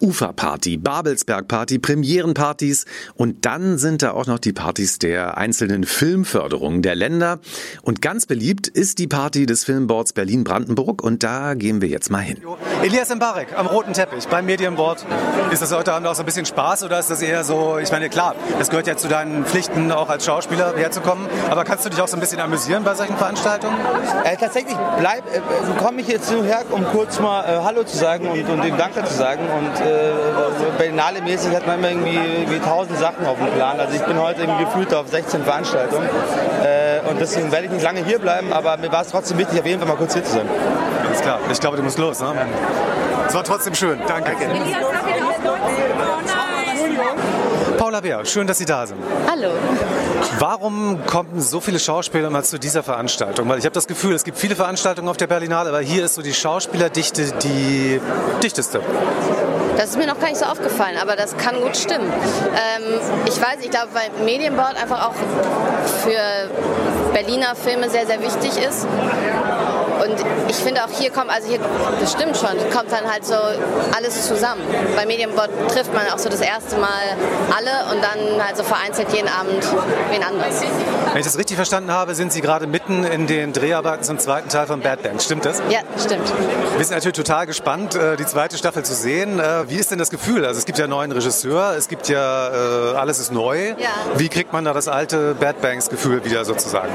Uferparty, 0.00 0.76
Babelsbergparty, 0.76 1.78
Premierenpartys 1.78 2.84
und 3.14 3.44
dann 3.46 3.78
sind 3.78 4.02
da 4.02 4.12
auch 4.12 4.26
noch 4.26 4.38
die 4.38 4.52
Partys 4.52 4.98
der 4.98 5.36
einzelnen 5.38 5.84
Filmförderungen 5.84 6.82
der 6.82 6.94
Länder. 6.94 7.40
Und 7.82 8.02
ganz 8.02 8.26
beliebt 8.26 8.68
ist 8.68 8.98
die 8.98 9.06
Party 9.06 9.46
des 9.46 9.64
Filmboards 9.64 10.12
Berlin-Brandenburg 10.12 11.02
und 11.02 11.22
da 11.22 11.54
gehen 11.54 11.80
wir 11.80 11.88
jetzt 11.88 12.10
mal 12.10 12.20
hin. 12.20 12.38
Elias 12.82 13.14
Mbarek 13.14 13.56
am 13.56 13.66
roten 13.66 13.92
Teppich 13.92 14.28
beim 14.28 14.46
Medienboard. 14.46 15.06
Ist 15.50 15.62
das 15.62 15.72
heute 15.72 15.92
Abend 15.92 16.06
auch 16.08 16.14
so 16.14 16.22
ein 16.22 16.26
bisschen 16.26 16.46
Spaß 16.46 16.84
oder 16.84 16.98
ist 16.98 17.10
das 17.10 17.22
eher 17.22 17.44
so, 17.44 17.78
ich 17.78 17.90
meine, 17.90 18.08
klar, 18.08 18.34
das 18.58 18.70
gehört 18.70 18.86
ja 18.86 18.96
zu 18.96 19.08
deinen 19.08 19.44
Pflichten, 19.44 19.92
auch 19.92 20.08
als 20.08 20.26
Schauspieler 20.26 20.76
herzukommen, 20.76 21.26
aber 21.50 21.64
kannst 21.64 21.84
du 21.86 21.90
dich 21.90 22.00
auch 22.00 22.08
so 22.08 22.16
ein 22.16 22.20
bisschen 22.20 22.40
amüsieren 22.40 22.84
bei 22.84 22.94
solchen 22.94 23.16
Veranstaltungen? 23.16 23.76
Äh, 24.24 24.36
tatsächlich 24.36 24.76
bleib, 24.98 25.24
äh, 25.34 25.40
komme 25.78 26.00
ich 26.00 26.08
jetzt 26.08 26.30
nur 26.30 26.44
her, 26.44 26.64
um 26.70 26.84
kurz 26.84 27.20
mal 27.20 27.44
äh, 27.44 27.64
Hallo 27.64 27.84
zu 27.84 27.96
sagen 27.96 28.28
und, 28.28 28.48
und 28.48 28.62
dem 28.62 28.76
Danke 28.76 29.04
zu 29.04 29.14
sagen 29.14 29.42
und 29.48 29.85
Berlinale-mäßig 30.78 31.54
hat 31.54 31.66
man 31.66 31.78
immer 31.78 31.90
irgendwie 31.90 32.18
wie 32.48 32.58
tausend 32.58 32.98
Sachen 32.98 33.26
auf 33.26 33.38
dem 33.38 33.52
Plan. 33.52 33.78
Also 33.80 33.94
ich 33.94 34.02
bin 34.02 34.20
heute 34.20 34.42
irgendwie 34.42 34.64
gefühlt 34.64 34.92
auf 34.94 35.08
16 35.08 35.44
Veranstaltungen. 35.44 36.08
Äh, 36.64 37.08
und 37.08 37.20
deswegen 37.20 37.50
werde 37.52 37.66
ich 37.66 37.72
nicht 37.72 37.82
lange 37.82 38.04
hier 38.04 38.18
bleiben, 38.18 38.52
aber 38.52 38.76
mir 38.76 38.90
war 38.92 39.02
es 39.02 39.08
trotzdem 39.08 39.38
wichtig, 39.38 39.60
auf 39.60 39.66
jeden 39.66 39.80
Fall 39.80 39.88
mal 39.88 39.96
kurz 39.96 40.14
hier 40.14 40.24
zu 40.24 40.32
sein. 40.32 40.48
Alles 41.06 41.20
klar. 41.20 41.38
Ich 41.50 41.60
glaube, 41.60 41.76
du 41.76 41.82
musst 41.82 41.98
los. 41.98 42.20
Ne? 42.20 42.34
Es 43.28 43.34
war 43.34 43.44
trotzdem 43.44 43.74
schön. 43.74 43.98
Danke. 44.06 44.32
Danke. 44.38 44.56
Paula 47.78 48.00
Bär, 48.00 48.24
schön, 48.24 48.46
dass 48.46 48.58
Sie 48.58 48.64
da 48.64 48.86
sind. 48.86 48.98
Hallo. 49.30 49.50
Warum 50.38 51.04
kommen 51.06 51.40
so 51.40 51.60
viele 51.60 51.78
Schauspieler 51.78 52.30
mal 52.30 52.44
zu 52.44 52.58
dieser 52.58 52.82
Veranstaltung? 52.82 53.48
Weil 53.48 53.58
ich 53.58 53.64
habe 53.64 53.74
das 53.74 53.86
Gefühl, 53.86 54.14
es 54.14 54.24
gibt 54.24 54.38
viele 54.38 54.56
Veranstaltungen 54.56 55.08
auf 55.08 55.16
der 55.16 55.26
Berlinale, 55.26 55.68
aber 55.68 55.80
hier 55.80 56.04
ist 56.04 56.14
so 56.14 56.22
die 56.22 56.34
Schauspielerdichte 56.34 57.32
die 57.42 58.00
dichteste. 58.42 58.80
Das 59.76 59.90
ist 59.90 59.98
mir 59.98 60.06
noch 60.06 60.18
gar 60.18 60.28
nicht 60.28 60.38
so 60.38 60.46
aufgefallen, 60.46 60.96
aber 61.00 61.16
das 61.16 61.36
kann 61.36 61.60
gut 61.60 61.76
stimmen. 61.76 62.10
Ähm, 62.10 62.98
ich 63.26 63.40
weiß, 63.40 63.58
ich 63.62 63.70
glaube, 63.70 63.88
weil 63.92 64.24
Medienboard 64.24 64.80
einfach 64.80 65.08
auch 65.08 65.14
für 66.02 66.50
Berliner 67.12 67.54
Filme 67.54 67.90
sehr, 67.90 68.06
sehr 68.06 68.20
wichtig 68.22 68.56
ist. 68.56 68.86
Und 70.06 70.24
ich 70.48 70.56
finde 70.56 70.84
auch 70.84 70.90
hier 70.90 71.10
kommt, 71.10 71.30
also 71.30 71.48
hier, 71.48 71.58
das 72.00 72.12
stimmt 72.12 72.36
schon, 72.36 72.50
kommt 72.72 72.92
dann 72.92 73.10
halt 73.10 73.24
so 73.24 73.34
alles 73.34 74.26
zusammen. 74.26 74.62
Bei 74.94 75.06
Medienbot 75.06 75.48
trifft 75.68 75.92
man 75.92 76.06
auch 76.12 76.18
so 76.18 76.28
das 76.28 76.40
erste 76.40 76.76
Mal 76.76 76.88
alle 77.56 77.92
und 77.92 78.02
dann 78.02 78.44
halt 78.44 78.56
so 78.56 78.62
vereinzelt 78.62 79.12
jeden 79.12 79.28
Abend 79.28 79.64
wen 80.10 80.22
anders. 80.22 80.62
Wenn 81.12 81.20
ich 81.20 81.26
das 81.26 81.38
richtig 81.38 81.56
verstanden 81.56 81.90
habe, 81.90 82.14
sind 82.14 82.32
Sie 82.32 82.40
gerade 82.40 82.66
mitten 82.66 83.04
in 83.04 83.26
den 83.26 83.52
Dreharbeiten 83.52 84.04
zum 84.04 84.18
zweiten 84.18 84.48
Teil 84.48 84.66
von 84.66 84.80
Bad 84.80 85.02
Bank. 85.02 85.20
Stimmt 85.20 85.44
das? 85.44 85.62
Ja, 85.70 85.80
stimmt. 85.98 86.30
Wir 86.76 86.84
sind 86.84 86.94
natürlich 86.94 87.16
total 87.16 87.46
gespannt, 87.46 87.94
äh, 87.94 88.16
die 88.16 88.26
zweite 88.26 88.56
Staffel 88.58 88.84
zu 88.84 88.94
sehen. 88.94 89.40
Äh, 89.40 89.68
wie 89.68 89.76
ist 89.76 89.90
denn 89.90 89.98
das 89.98 90.10
Gefühl? 90.10 90.44
Also 90.44 90.58
es 90.58 90.66
gibt 90.66 90.78
ja 90.78 90.84
einen 90.84 90.90
neuen 90.90 91.12
Regisseur, 91.12 91.74
es 91.76 91.88
gibt 91.88 92.08
ja, 92.08 92.92
äh, 92.92 92.96
alles 92.96 93.18
ist 93.18 93.32
neu. 93.32 93.68
Ja. 93.78 93.88
Wie 94.16 94.28
kriegt 94.28 94.52
man 94.52 94.64
da 94.64 94.72
das 94.72 94.88
alte 94.88 95.34
Bad 95.34 95.60
Banks 95.60 95.88
Gefühl 95.88 96.24
wieder 96.24 96.44
sozusagen? 96.44 96.92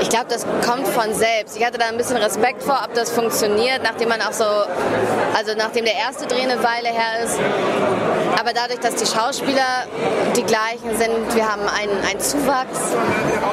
Ich 0.00 0.08
glaube, 0.08 0.26
das 0.28 0.46
kommt 0.64 0.86
von 0.88 1.12
selbst. 1.14 1.56
Ich 1.56 1.64
hatte 1.64 1.78
da 1.78 1.86
ein 1.86 1.96
bisschen 1.96 2.16
Respekt 2.16 2.37
vor, 2.60 2.80
ob 2.84 2.94
das 2.94 3.10
funktioniert, 3.10 3.82
nachdem 3.82 4.08
man 4.08 4.20
auch 4.20 4.32
so, 4.32 4.44
also 4.44 5.52
nachdem 5.56 5.84
der 5.84 5.94
erste 5.94 6.26
Dreh 6.26 6.42
eine 6.42 6.62
Weile 6.62 6.88
her 6.88 7.24
ist. 7.24 7.38
Aber 8.38 8.52
dadurch, 8.52 8.80
dass 8.80 8.94
die 8.94 9.06
Schauspieler 9.06 9.86
die 10.36 10.44
gleichen 10.44 10.96
sind, 10.96 11.34
wir 11.34 11.50
haben 11.50 11.62
einen, 11.62 12.04
einen 12.08 12.20
Zuwachs 12.20 12.94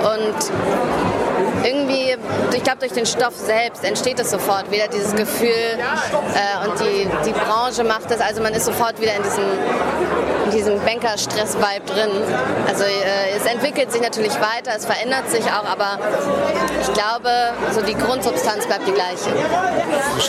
und 0.04 1.04
irgendwie, 1.65 2.15
ich 2.55 2.63
glaube, 2.63 2.79
durch 2.79 2.93
den 2.93 3.05
Stoff 3.05 3.36
selbst 3.36 3.84
entsteht 3.84 4.19
es 4.19 4.31
sofort 4.31 4.72
wieder 4.72 4.88
dieses 4.88 5.15
Gefühl 5.15 5.50
äh, 5.50 6.67
und 6.67 6.79
die, 6.79 7.07
die 7.25 7.34
Branche 7.34 7.84
macht 7.84 8.12
es, 8.12 8.22
also 8.22 8.41
man 8.41 8.53
ist 8.53 8.65
sofort 8.65 9.01
wieder 9.01 9.15
in 9.15 9.24
diesem, 9.24 9.43
in 10.45 10.51
diesem 10.51 10.79
Banker-Stress-Vibe 10.86 11.86
drin. 11.86 12.10
Also 12.67 12.84
äh, 12.84 13.36
es 13.36 13.45
entwickelt 13.45 13.91
sich 13.91 14.01
natürlich 14.01 14.34
weiter, 14.34 14.72
es 14.77 14.86
verändert 14.86 15.29
sich 15.29 15.45
auch, 15.45 15.65
aber 15.65 16.00
ich 16.81 16.93
glaube, 16.93 17.29
so 17.74 17.81
die 17.81 17.95
Grundsubstanz 17.95 18.67
bleibt 18.67 18.88
die 18.88 18.93
gleiche. 18.93 19.31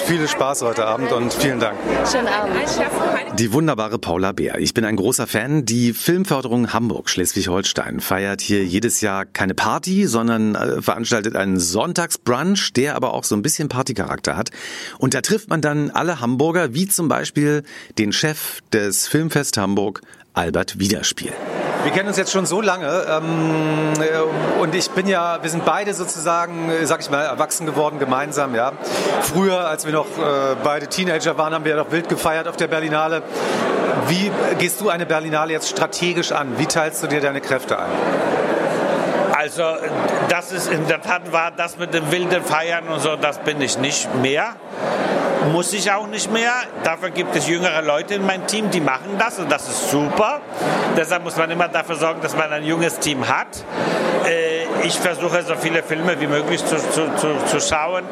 Viel 0.07 0.27
Spaß 0.27 0.63
heute 0.63 0.87
Abend 0.87 1.13
und 1.13 1.33
vielen 1.35 1.61
Dank. 1.61 1.77
Schönen 2.11 2.29
Abend. 2.29 2.57
Die 3.39 3.53
wunderbare 3.53 3.99
Paula 3.99 4.33
Bär. 4.33 4.59
Ich 4.59 4.73
bin 4.73 4.85
ein 4.85 4.97
großer 4.97 5.27
Fan. 5.27 5.65
Die 5.65 5.93
Filmförderung 5.93 6.73
Hamburg 6.73 7.11
Schleswig-Holstein 7.11 8.01
feiert 8.01 8.41
hier 8.41 8.65
jedes 8.65 9.01
Jahr 9.01 9.27
keine 9.27 9.55
Party, 9.55 10.07
sondern 10.07 10.55
äh, 10.55 10.81
veranstaltet 11.27 11.37
einen 11.37 11.59
Sonntagsbrunch, 11.59 12.73
der 12.73 12.95
aber 12.95 13.15
auch 13.15 13.25
so 13.25 13.35
ein 13.35 13.43
bisschen 13.43 13.69
Partycharakter 13.69 14.37
hat. 14.37 14.51
Und 14.99 15.15
da 15.15 15.21
trifft 15.21 15.49
man 15.49 15.61
dann 15.61 15.91
alle 15.91 16.21
Hamburger, 16.21 16.75
wie 16.75 16.87
zum 16.87 17.09
Beispiel 17.09 17.63
den 17.99 18.13
Chef 18.13 18.61
des 18.73 19.09
Filmfest 19.09 19.57
Hamburg, 19.57 20.03
Albert 20.35 20.79
Wiederspiel. 20.79 21.33
Wir 21.83 21.93
kennen 21.93 22.09
uns 22.09 22.17
jetzt 22.17 22.33
schon 22.33 22.47
so 22.47 22.61
lange 22.61 23.07
ähm, 23.09 23.93
äh, 24.01 24.61
und 24.61 24.75
ich 24.75 24.91
bin 24.91 25.07
ja, 25.07 25.39
wir 25.43 25.51
sind 25.51 25.65
beide 25.65 25.95
sozusagen, 25.95 26.69
äh, 26.69 26.85
sag 26.85 27.01
ich 27.01 27.11
mal, 27.11 27.23
erwachsen 27.23 27.65
geworden 27.65 28.01
gemeinsam. 28.01 28.55
Ja, 28.57 28.73
früher, 29.23 29.69
als 29.69 29.87
wir 29.87 29.93
noch 29.93 30.07
äh, 30.19 30.57
beide 30.65 30.89
Teenager 30.89 31.39
waren, 31.39 31.55
haben 31.55 31.65
wir 31.65 31.77
ja 31.77 31.77
noch 31.77 31.93
wild 31.93 32.09
gefeiert 32.09 32.49
auf 32.49 32.57
der 32.57 32.67
Berlinale. 32.67 33.23
Wie 34.09 34.31
gehst 34.59 34.81
du 34.81 34.89
eine 34.89 35.07
Berlinale 35.07 35.53
jetzt 35.53 35.69
strategisch 35.69 36.33
an? 36.33 36.59
Wie 36.59 36.67
teilst 36.67 37.03
du 37.05 37.07
dir 37.07 37.21
deine 37.21 37.41
Kräfte 37.41 37.79
ein? 37.79 37.91
Also 39.47 39.77
das 40.29 40.51
ist 40.51 40.73
in 40.73 40.89
der 40.89 41.01
Tat 41.01 41.33
war 41.33 41.53
das 41.53 41.79
mit 41.79 41.95
dem 41.95 42.11
wilden 42.11 42.43
Feiern 42.43 42.89
und 42.89 42.99
so, 42.99 43.15
das 43.15 43.39
bin 43.39 43.61
ich 43.61 43.79
nicht 43.79 44.13
mehr. 44.17 44.57
Muss 45.53 45.73
ich 45.73 45.93
auch 45.93 46.09
nicht 46.09 46.33
mehr. 46.33 46.53
Dafür 46.83 47.11
gibt 47.11 47.37
es 47.37 47.47
jüngere 47.47 47.81
Leute 47.81 48.17
in 48.17 48.27
meinem 48.27 48.49
Team, 48.49 48.73
die 48.73 48.81
machen 48.81 49.17
das 49.21 49.39
und 49.39 49.53
das 49.53 49.69
ist 49.69 49.93
super. 49.93 50.41
Deshalb 50.97 51.23
muss 51.23 51.37
man 51.37 51.49
immer 51.53 51.69
dafür 51.69 51.95
sorgen, 51.95 52.21
dass 52.23 52.37
man 52.37 52.53
ein 52.53 52.65
junges 52.65 52.99
Team 52.99 53.29
hat. 53.29 53.47
Ich 54.87 54.95
versuche 54.95 55.43
so 55.43 55.57
viele 55.57 55.83
Filme 55.83 56.21
wie 56.21 56.29
möglich 56.29 56.65
zu, 56.65 56.77
zu, 56.77 57.11
zu, 57.17 57.45
zu 57.47 57.61
schauen 57.61 58.05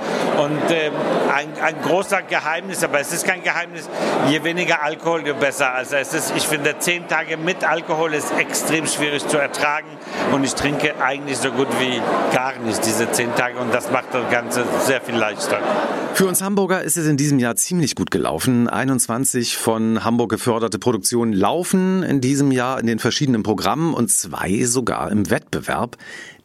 und 0.42 0.70
äh, 0.72 0.90
ein, 1.32 1.48
ein 1.62 1.80
großer 1.82 2.22
Geheimnis, 2.22 2.82
aber 2.82 2.98
es 2.98 3.12
ist 3.12 3.24
kein 3.24 3.44
Geheimnis, 3.44 3.88
je 4.28 4.42
weniger 4.42 4.82
Alkohol, 4.82 5.22
desto 5.22 5.38
besser. 5.38 5.72
Also 5.72 5.94
es 5.94 6.12
ist, 6.12 6.32
ich 6.36 6.48
finde, 6.48 6.74
zehn 6.80 7.06
Tage 7.06 7.36
mit 7.36 7.62
Alkohol 7.62 8.12
ist 8.12 8.32
extrem 8.36 8.88
schwierig 8.88 9.24
zu 9.28 9.38
ertragen 9.38 9.86
und 10.32 10.42
ich 10.42 10.54
trinke 10.54 11.00
eigentlich 11.00 11.38
so 11.38 11.52
gut 11.52 11.68
wie 11.78 12.00
gar 12.34 12.58
nicht 12.58 12.84
diese 12.84 13.08
zehn 13.12 13.32
Tage 13.36 13.58
und 13.58 13.72
das 13.72 13.92
macht 13.92 14.12
das 14.12 14.28
Ganze 14.32 14.64
sehr 14.80 15.00
viel 15.00 15.14
leichter. 15.14 15.60
Für 16.14 16.26
uns 16.26 16.42
Hamburger 16.42 16.82
ist 16.82 16.96
es 16.96 17.08
in 17.08 17.16
diesem 17.16 17.40
Jahr 17.40 17.56
ziemlich 17.56 17.96
gut 17.96 18.12
gelaufen. 18.12 18.68
21 18.68 19.56
von 19.56 20.04
Hamburg 20.04 20.30
geförderte 20.30 20.78
Produktionen 20.78 21.32
laufen 21.32 22.04
in 22.04 22.20
diesem 22.20 22.52
Jahr 22.52 22.78
in 22.78 22.86
den 22.86 23.00
verschiedenen 23.00 23.42
Programmen 23.42 23.94
und 23.94 24.12
zwei 24.12 24.62
sogar 24.64 25.10
im 25.10 25.28
Wettbewerb. 25.28 25.96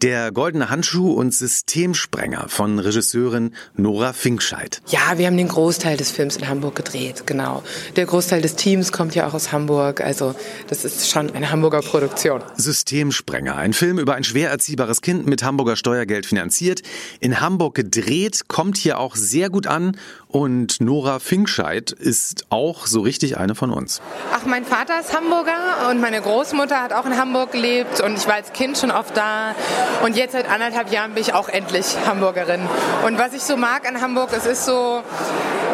Der 0.01 0.32
Goldene 0.32 0.70
Handschuh 0.70 1.12
und 1.12 1.34
Systemsprenger 1.34 2.48
von 2.48 2.79
Regisseurin 2.79 3.53
Nora 3.75 4.13
Finkscheid. 4.13 4.82
Ja, 4.88 5.18
wir 5.18 5.27
haben 5.27 5.36
den 5.36 5.50
Großteil 5.50 5.98
des 5.98 6.10
Films 6.10 6.38
in 6.38 6.48
Hamburg 6.48 6.77
gedreht, 6.77 7.24
genau. 7.25 7.63
Der 7.98 8.06
Großteil 8.06 8.41
des 8.41 8.56
Teams 8.56 8.94
kommt 8.94 9.13
ja 9.13 9.27
auch 9.27 9.34
aus 9.34 9.51
Hamburg, 9.51 10.00
also 10.00 10.36
das 10.70 10.86
ist 10.86 11.10
schon 11.10 11.32
eine 11.32 11.51
Hamburger 11.51 11.82
Produktion. 11.82 12.41
Systemsprenger, 12.56 13.58
ein 13.58 13.74
Film 13.74 14.00
über 14.00 14.15
ein 14.15 14.24
schwer 14.24 14.50
erziehbares 14.50 15.01
Kind 15.01 15.27
mit 15.27 15.44
Hamburger 15.44 15.75
Steuergeld 15.75 16.25
finanziert. 16.25 16.82
In 17.20 17.41
Hamburg 17.41 17.75
gedreht, 17.75 18.48
kommt 18.48 18.77
hier 18.77 19.00
auch 19.00 19.18
sehr 19.18 19.50
gut 19.50 19.68
an 19.68 19.98
und 20.31 20.79
Nora 20.79 21.17
Finkscheid 21.17 21.91
ist 21.91 22.45
auch 22.50 22.86
so 22.86 23.01
richtig 23.01 23.38
eine 23.38 23.55
von 23.55 23.71
uns. 23.71 24.00
Ach, 24.31 24.45
mein 24.45 24.63
Vater 24.63 25.00
ist 25.00 25.15
Hamburger 25.15 25.89
und 25.89 26.00
meine 26.00 26.21
Großmutter 26.21 26.81
hat 26.81 26.93
auch 26.93 27.05
in 27.05 27.17
Hamburg 27.17 27.51
gelebt 27.51 28.00
und 28.00 28.15
ich 28.15 28.27
war 28.27 28.36
als 28.36 28.53
Kind 28.53 28.77
schon 28.77 28.91
oft 28.91 29.17
da 29.17 29.55
und 30.03 30.15
jetzt 30.15 30.33
seit 30.33 30.50
anderthalb 30.50 30.91
Jahren 30.91 31.13
bin 31.15 31.24
ich 31.24 31.33
auch 31.33 31.50
endlich 31.50 31.98
Hamburgerin. 32.05 32.62
Und 33.05 33.17
was 33.17 33.33
ich 33.33 33.41
so 33.41 33.57
mag 33.57 33.88
an 33.88 34.01
Hamburg, 34.01 34.29
es 34.31 34.45
ist 34.45 34.65
so 34.65 35.01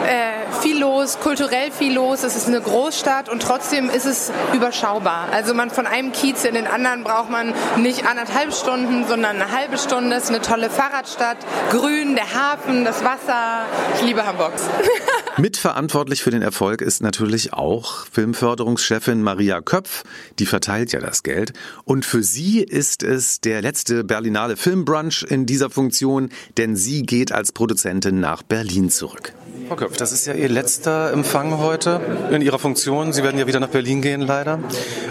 äh, 0.07 0.44
viel 0.55 0.79
los, 0.79 1.19
kulturell 1.19 1.71
viel 1.71 1.93
los, 1.93 2.23
es 2.23 2.35
ist 2.35 2.47
eine 2.47 2.61
Großstadt 2.61 3.29
und 3.29 3.41
trotzdem 3.41 3.89
ist 3.89 4.05
es 4.05 4.31
überschaubar. 4.53 5.29
Also 5.31 5.53
man 5.53 5.69
von 5.69 5.87
einem 5.87 6.11
Kiez 6.11 6.43
in 6.45 6.55
den 6.55 6.67
anderen 6.67 7.03
braucht 7.03 7.29
man 7.29 7.53
nicht 7.77 8.05
anderthalb 8.05 8.53
Stunden, 8.53 9.05
sondern 9.07 9.41
eine 9.41 9.51
halbe 9.51 9.77
Stunde. 9.77 10.15
Es 10.15 10.25
ist 10.25 10.29
eine 10.29 10.41
tolle 10.41 10.69
Fahrradstadt, 10.69 11.37
grün, 11.69 12.15
der 12.15 12.33
Hafen, 12.33 12.85
das 12.85 13.03
Wasser. 13.03 13.65
Ich 13.95 14.03
liebe 14.03 14.25
Hamburg. 14.25 14.53
Mitverantwortlich 15.37 16.23
für 16.23 16.31
den 16.31 16.41
Erfolg 16.41 16.81
ist 16.81 17.01
natürlich 17.01 17.51
auch 17.51 18.05
Filmförderungschefin 18.11 19.21
Maria 19.21 19.59
Köpf, 19.61 20.03
die 20.39 20.45
verteilt 20.45 20.93
ja 20.93 21.01
das 21.01 21.23
Geld. 21.23 21.51
Und 21.83 22.05
für 22.05 22.23
sie 22.23 22.61
ist 22.61 23.03
es 23.03 23.41
der 23.41 23.61
letzte 23.61 24.03
Berlinale 24.03 24.55
Filmbrunch 24.55 25.25
in 25.27 25.45
dieser 25.45 25.69
Funktion, 25.69 26.29
denn 26.57 26.75
sie 26.75 27.03
geht 27.03 27.33
als 27.33 27.51
Produzentin 27.51 28.19
nach 28.21 28.43
Berlin 28.43 28.89
zurück. 28.89 29.33
Frau 29.67 29.75
Köpf, 29.75 29.97
das 29.97 30.11
ist 30.11 30.27
ja 30.27 30.33
Ihr 30.33 30.49
letzter 30.49 31.11
Empfang 31.11 31.57
heute 31.57 31.99
in 32.31 32.41
Ihrer 32.41 32.59
Funktion. 32.59 33.13
Sie 33.13 33.23
werden 33.23 33.39
ja 33.39 33.47
wieder 33.47 33.59
nach 33.59 33.69
Berlin 33.69 34.01
gehen, 34.01 34.21
leider. 34.21 34.59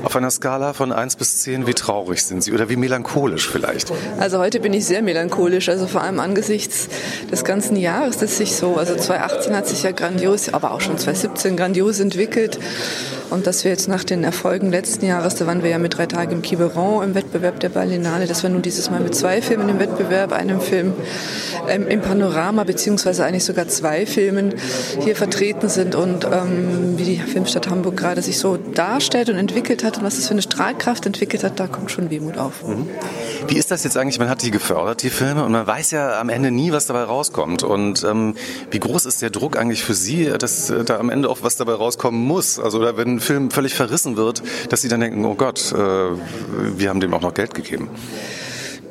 Auf 0.05 0.15
einer 0.15 0.31
Skala 0.31 0.75
von 0.75 0.93
1 0.93 1.17
bis 1.17 1.41
10, 1.41 1.67
wie 1.67 1.75
traurig 1.75 2.23
sind 2.23 2.43
Sie 2.43 2.53
oder 2.53 2.69
wie 2.69 2.77
melancholisch 2.77 3.49
vielleicht? 3.49 3.93
Also 4.19 4.39
heute 4.39 4.61
bin 4.61 4.73
ich 4.73 4.85
sehr 4.87 5.03
melancholisch, 5.03 5.69
also 5.69 5.87
vor 5.87 6.03
allem 6.03 6.21
angesichts 6.21 6.89
des 7.33 7.45
ganzen 7.45 7.77
Jahres, 7.77 8.19
das 8.19 8.37
sich 8.37 8.55
so, 8.55 8.77
also 8.77 8.95
2018 8.95 9.57
hat 9.57 9.67
sich 9.67 9.83
ja 9.83 9.91
grandios, 9.91 10.53
aber 10.53 10.73
auch 10.73 10.81
schon 10.81 10.99
2017 10.99 11.57
grandios 11.57 11.99
entwickelt. 11.99 12.59
Und 13.31 13.47
dass 13.47 13.65
wir 13.65 13.71
jetzt 13.71 13.89
nach 13.89 14.05
den 14.05 14.23
Erfolgen 14.23 14.71
letzten 14.71 15.07
Jahres, 15.07 15.35
da 15.35 15.47
waren 15.47 15.63
wir 15.63 15.71
ja 15.71 15.79
mit 15.79 15.97
drei 15.97 16.07
Tagen 16.07 16.33
im 16.33 16.43
Quiberon 16.43 17.03
im 17.03 17.15
Wettbewerb 17.15 17.59
der 17.59 17.71
Berlinale, 17.71 18.27
dass 18.27 18.43
wir 18.43 18.51
nun 18.51 18.63
dieses 18.63 18.91
Mal 18.91 19.01
mit 19.01 19.15
zwei 19.15 19.43
Filmen 19.43 19.69
im 19.69 19.79
Wettbewerb, 19.81 20.33
einem 20.33 20.61
Film 20.61 20.93
ähm, 21.69 21.89
im 21.89 22.01
Panorama, 22.01 22.65
beziehungsweise 22.65 23.25
eigentlich 23.25 23.45
sogar 23.45 23.67
zwei 23.67 24.07
Filmen 24.35 24.55
hier 25.01 25.15
vertreten 25.15 25.69
sind 25.69 25.95
und 25.95 26.25
ähm, 26.25 26.95
wie 26.97 27.05
die 27.05 27.19
Filmstadt 27.19 27.69
Hamburg 27.69 27.97
gerade 27.97 28.23
sich 28.23 28.39
so 28.39 28.57
darstellt 28.57 29.29
und 29.29 29.37
entwickelt 29.37 29.85
hat 29.85 29.99
und 29.99 30.05
was 30.05 30.19
es 30.19 30.27
für 30.27 30.33
eine 30.33 30.43
Strahlkraft 30.43 31.07
entwickelt 31.07 31.45
hat, 31.45 31.61
da 31.61 31.67
kommt 31.67 31.91
schon 31.91 32.11
Wehmut 32.11 32.37
auf. 32.37 32.67
Mhm. 32.67 32.89
Wie 33.47 33.57
ist 33.57 33.71
das 33.71 33.85
jetzt 33.85 33.97
eigentlich? 33.97 34.19
Man 34.19 34.29
hat 34.29 34.43
die 34.43 34.51
gefördert, 34.51 35.03
die 35.03 35.11
Filme, 35.11 35.45
und 35.45 35.53
man 35.53 35.67
weiß 35.67 35.93
ja 35.93 36.21
am 36.21 36.29
Ende 36.29 36.51
nie, 36.51 36.73
was 36.73 36.87
dabei 36.87 37.05
rauskommt. 37.05 37.63
Und 37.63 38.03
ähm, 38.05 38.35
wie 38.71 38.81
groß 38.81 39.07
ist 39.07 39.23
der 39.23 39.31
Druck 39.31 39.57
eigentlich 39.57 39.85
für 39.85 39.95
Sie, 39.95 40.33
dass 40.39 40.71
äh, 40.71 40.85
da 40.85 40.99
am 40.99 41.11
Ende 41.11 41.29
auch 41.29 41.39
was 41.43 41.57
dabei 41.57 41.75
rauskommen 41.75 42.21
muss? 42.21 42.59
Also 42.59 42.79
oder 42.79 42.97
wenn 42.97 43.17
ein 43.17 43.21
Film 43.21 43.51
völlig 43.51 43.75
verrissen 43.75 44.17
wird, 44.17 44.43
dass 44.69 44.83
Sie 44.83 44.89
dann 44.89 45.01
denken, 45.01 45.25
oh 45.25 45.35
Gott, 45.35 45.73
äh, 45.73 45.77
wir 45.77 46.89
haben 46.89 47.01
dem 47.01 47.15
auch 47.15 47.21
noch 47.21 47.35
Geld 47.35 47.55
gegeben. 47.55 47.89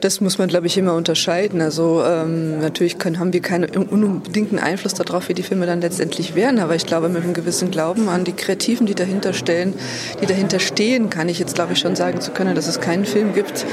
Das 0.03 0.19
muss 0.19 0.38
man, 0.38 0.50
glaube 0.50 0.67
ich, 0.67 0.77
immer 0.77 0.95
unterscheiden. 0.95 1.62
Also 1.62 2.03
ähm, 2.05 2.60
natürlich 2.60 2.98
können, 2.98 3.19
haben 3.19 3.31
wir 3.31 3.39
keinen 3.39 3.69
unbedingten 3.69 4.60
Einfluss 4.60 4.93
darauf, 4.95 5.29
wie 5.29 5.33
die 5.33 5.43
Filme 5.43 5.65
dann 5.65 5.79
letztendlich 5.79 6.36
werden. 6.36 6.60
Aber 6.60 6.75
ich 6.75 6.86
glaube, 6.86 7.07
mit 7.07 7.24
einem 7.24 7.33
gewissen 7.33 7.72
Glauben 7.72 8.10
an 8.10 8.25
die 8.25 8.33
Kreativen, 8.33 8.86
die 8.86 8.95
dahinter 8.95 9.31
stellen, 9.31 9.74
die 10.22 10.25
dahinter 10.25 10.60
stehen, 10.60 11.10
kann 11.10 11.29
ich 11.29 11.39
jetzt, 11.39 11.55
glaube 11.55 11.72
ich, 11.72 11.79
schon 11.79 11.95
sagen 11.95 12.19
zu 12.19 12.31
können, 12.31 12.53
dass 12.53 12.67
es 12.67 12.81
keinen 12.81 13.05
Film 13.05 13.33
gibt, 13.33 13.65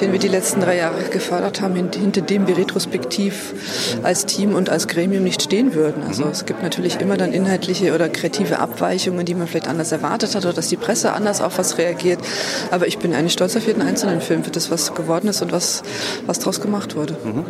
den 0.00 0.12
wir 0.12 0.20
die 0.20 0.28
letzten 0.28 0.60
drei 0.60 0.76
Jahre 0.76 1.02
gefördert 1.10 1.60
haben, 1.60 1.74
hinter 1.74 2.20
dem 2.20 2.46
wir 2.46 2.56
retrospektiv 2.56 3.98
als 4.04 4.26
Team 4.26 4.54
und 4.54 4.70
als 4.70 4.86
Gremium 4.86 5.24
nicht 5.24 5.42
stehen 5.42 5.74
würden. 5.74 6.04
Also 6.04 6.22
es 6.26 6.46
gibt 6.46 6.62
natürlich 6.62 7.00
immer 7.00 7.16
dann 7.16 7.32
inhaltliche 7.32 7.96
oder 7.96 8.08
kreative 8.08 8.60
Abweichungen, 8.60 9.26
die 9.26 9.34
man 9.34 9.48
vielleicht 9.48 9.66
anders 9.66 9.90
erwartet 9.90 10.36
hat 10.36 10.44
oder 10.44 10.54
dass 10.54 10.68
die 10.68 10.76
Presse 10.76 11.14
anders 11.14 11.40
auf 11.40 11.58
was 11.58 11.78
reagiert. 11.78 12.20
Aber 12.70 12.86
ich 12.86 12.98
bin 12.98 13.12
eigentlich 13.12 13.32
stolz 13.32 13.56
auf 13.56 13.66
jeden 13.66 13.82
einzelnen 13.82 14.20
Film, 14.20 14.44
für 14.44 14.52
das, 14.52 14.70
was 14.70 14.94
geworden 14.94 15.26
ist 15.26 15.42
und 15.42 15.50
was 15.50 15.63
was, 15.64 15.82
was 16.26 16.38
daraus 16.38 16.60
gemacht 16.60 16.96
wurde. 16.96 17.16
Mhm. 17.24 17.44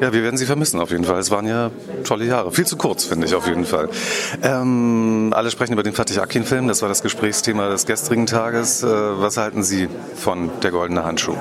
Ja, 0.00 0.12
wir 0.12 0.22
werden 0.22 0.36
Sie 0.36 0.46
vermissen 0.46 0.80
auf 0.80 0.90
jeden 0.90 1.04
Fall. 1.04 1.18
Es 1.20 1.30
waren 1.30 1.46
ja 1.46 1.70
tolle 2.04 2.24
Jahre. 2.24 2.52
Viel 2.52 2.66
zu 2.66 2.76
kurz, 2.76 3.04
finde 3.04 3.26
ich 3.26 3.34
auf 3.34 3.46
jeden 3.46 3.64
Fall. 3.64 3.88
Ähm, 4.42 5.32
alle 5.34 5.50
sprechen 5.50 5.72
über 5.72 5.82
den 5.82 5.92
Fatih 5.92 6.20
Akin-Film. 6.20 6.68
Das 6.68 6.82
war 6.82 6.88
das 6.88 7.02
Gesprächsthema 7.02 7.68
des 7.68 7.86
gestrigen 7.86 8.26
Tages. 8.26 8.82
Äh, 8.82 8.86
was 8.86 9.36
halten 9.36 9.62
Sie 9.62 9.88
von 10.16 10.50
Der 10.62 10.70
Goldene 10.70 11.04
Handschuh? 11.04 11.36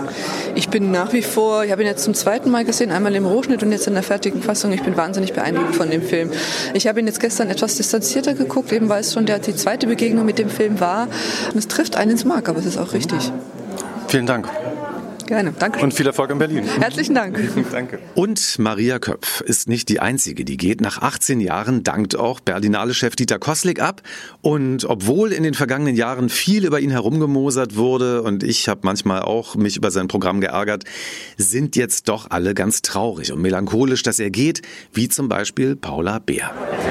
Ich 0.55 0.69
bin 0.69 0.91
nach 0.91 1.13
wie 1.13 1.23
vor, 1.23 1.63
ich 1.63 1.71
habe 1.71 1.81
ihn 1.81 1.87
jetzt 1.87 2.03
zum 2.03 2.13
zweiten 2.13 2.51
Mal 2.51 2.65
gesehen, 2.65 2.91
einmal 2.91 3.15
im 3.15 3.25
Rohschnitt 3.25 3.63
und 3.63 3.71
jetzt 3.71 3.87
in 3.87 3.93
der 3.93 4.03
fertigen 4.03 4.41
Fassung. 4.41 4.71
Ich 4.71 4.83
bin 4.83 4.95
wahnsinnig 4.95 5.33
beeindruckt 5.33 5.75
von 5.75 5.89
dem 5.89 6.01
Film. 6.01 6.31
Ich 6.73 6.87
habe 6.87 6.99
ihn 6.99 7.07
jetzt 7.07 7.19
gestern 7.19 7.49
etwas 7.49 7.75
distanzierter 7.75 8.33
geguckt, 8.33 8.71
eben 8.71 8.89
weil 8.89 9.01
es 9.01 9.13
schon 9.13 9.25
der, 9.25 9.39
die 9.39 9.55
zweite 9.55 9.87
Begegnung 9.87 10.25
mit 10.25 10.37
dem 10.37 10.49
Film 10.49 10.79
war. 10.79 11.07
Und 11.51 11.57
es 11.57 11.67
trifft 11.67 11.95
einen 11.95 12.11
ins 12.11 12.25
Mark, 12.25 12.49
aber 12.49 12.59
es 12.59 12.65
ist 12.65 12.77
auch 12.77 12.93
richtig. 12.93 13.31
Vielen 14.07 14.25
Dank. 14.25 14.47
Gerne, 15.29 15.53
danke. 15.59 15.79
Und 15.81 15.93
viel 15.93 16.07
Erfolg 16.07 16.31
in 16.31 16.39
Berlin. 16.39 16.63
Herzlichen 16.63 17.13
Dank. 17.13 17.39
danke. 17.71 17.99
Und 18.15 18.57
Maria 18.57 18.97
Köpf 18.97 19.41
ist 19.41 19.69
nicht 19.69 19.87
die 19.89 19.99
einzige, 19.99 20.43
die 20.43 20.57
geht. 20.57 20.81
Nach 20.81 21.03
18 21.03 21.39
Jahren 21.39 21.83
dankt 21.83 22.15
auch 22.15 22.39
Berlinale-Chef 22.39 23.15
Dieter 23.15 23.37
Koslik 23.37 23.79
ab. 23.79 24.01
Und 24.41 24.85
obwohl 24.85 25.31
in 25.31 25.43
den 25.43 25.53
vergangenen 25.53 25.95
Jahren 25.95 26.29
viel 26.29 26.65
über 26.65 26.79
ihn 26.79 26.89
herumgemosert 26.89 27.75
wurde 27.75 28.23
und 28.23 28.41
ich 28.41 28.67
habe 28.67 28.79
manchmal 28.81 29.21
auch 29.21 29.53
mich 29.53 29.77
über 29.77 29.91
sein 29.91 30.07
Programm 30.07 30.41
geärgert, 30.41 30.85
sind 31.37 31.75
jetzt 31.75 32.09
doch 32.09 32.31
alle 32.31 32.55
ganz 32.55 32.81
traurig 32.81 33.31
und 33.31 33.39
melancholisch, 33.39 34.01
dass 34.01 34.17
er 34.17 34.31
geht, 34.31 34.63
wie 34.93 35.09
zum 35.09 35.29
Beispiel 35.29 35.75
Paula 35.75 36.17
Beer. 36.17 36.49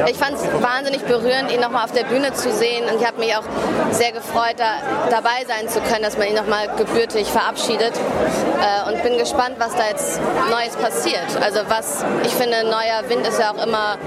Ich 0.08 0.16
fand 0.16 0.36
es 0.36 0.44
wahnsinnig 0.62 1.00
berührend, 1.00 1.50
ihn 1.52 1.58
nochmal 1.60 1.86
auf 1.86 1.92
der 1.92 2.04
Bühne 2.04 2.32
zu 2.34 2.52
sehen 2.52 2.84
und 2.88 3.00
ich 3.00 3.04
habe 3.04 3.18
mich 3.18 3.34
auch 3.34 3.42
sehr 3.90 4.12
gefreut, 4.12 4.54
da 4.58 5.10
dabei 5.10 5.44
sein 5.48 5.68
zu 5.68 5.80
können, 5.80 6.04
dass 6.04 6.16
man 6.16 6.28
ihn 6.28 6.36
nochmal 6.36 6.68
gebürtig 6.76 7.26
verabschiedet 7.26 7.94
äh, 8.60 8.92
und 8.92 9.02
bin 9.02 9.18
gespannt, 9.18 9.56
was 9.58 9.74
da 9.74 9.88
jetzt 9.88 10.20
Neues 10.50 10.76
passiert. 10.76 11.36
Also 11.40 11.60
was, 11.68 12.04
ich 12.24 12.32
finde, 12.32 12.64
neuer 12.64 13.08
Wind 13.08 13.26
ist 13.26 13.38
ja 13.38 13.52
auch 13.52 13.66
immer, 13.66 13.98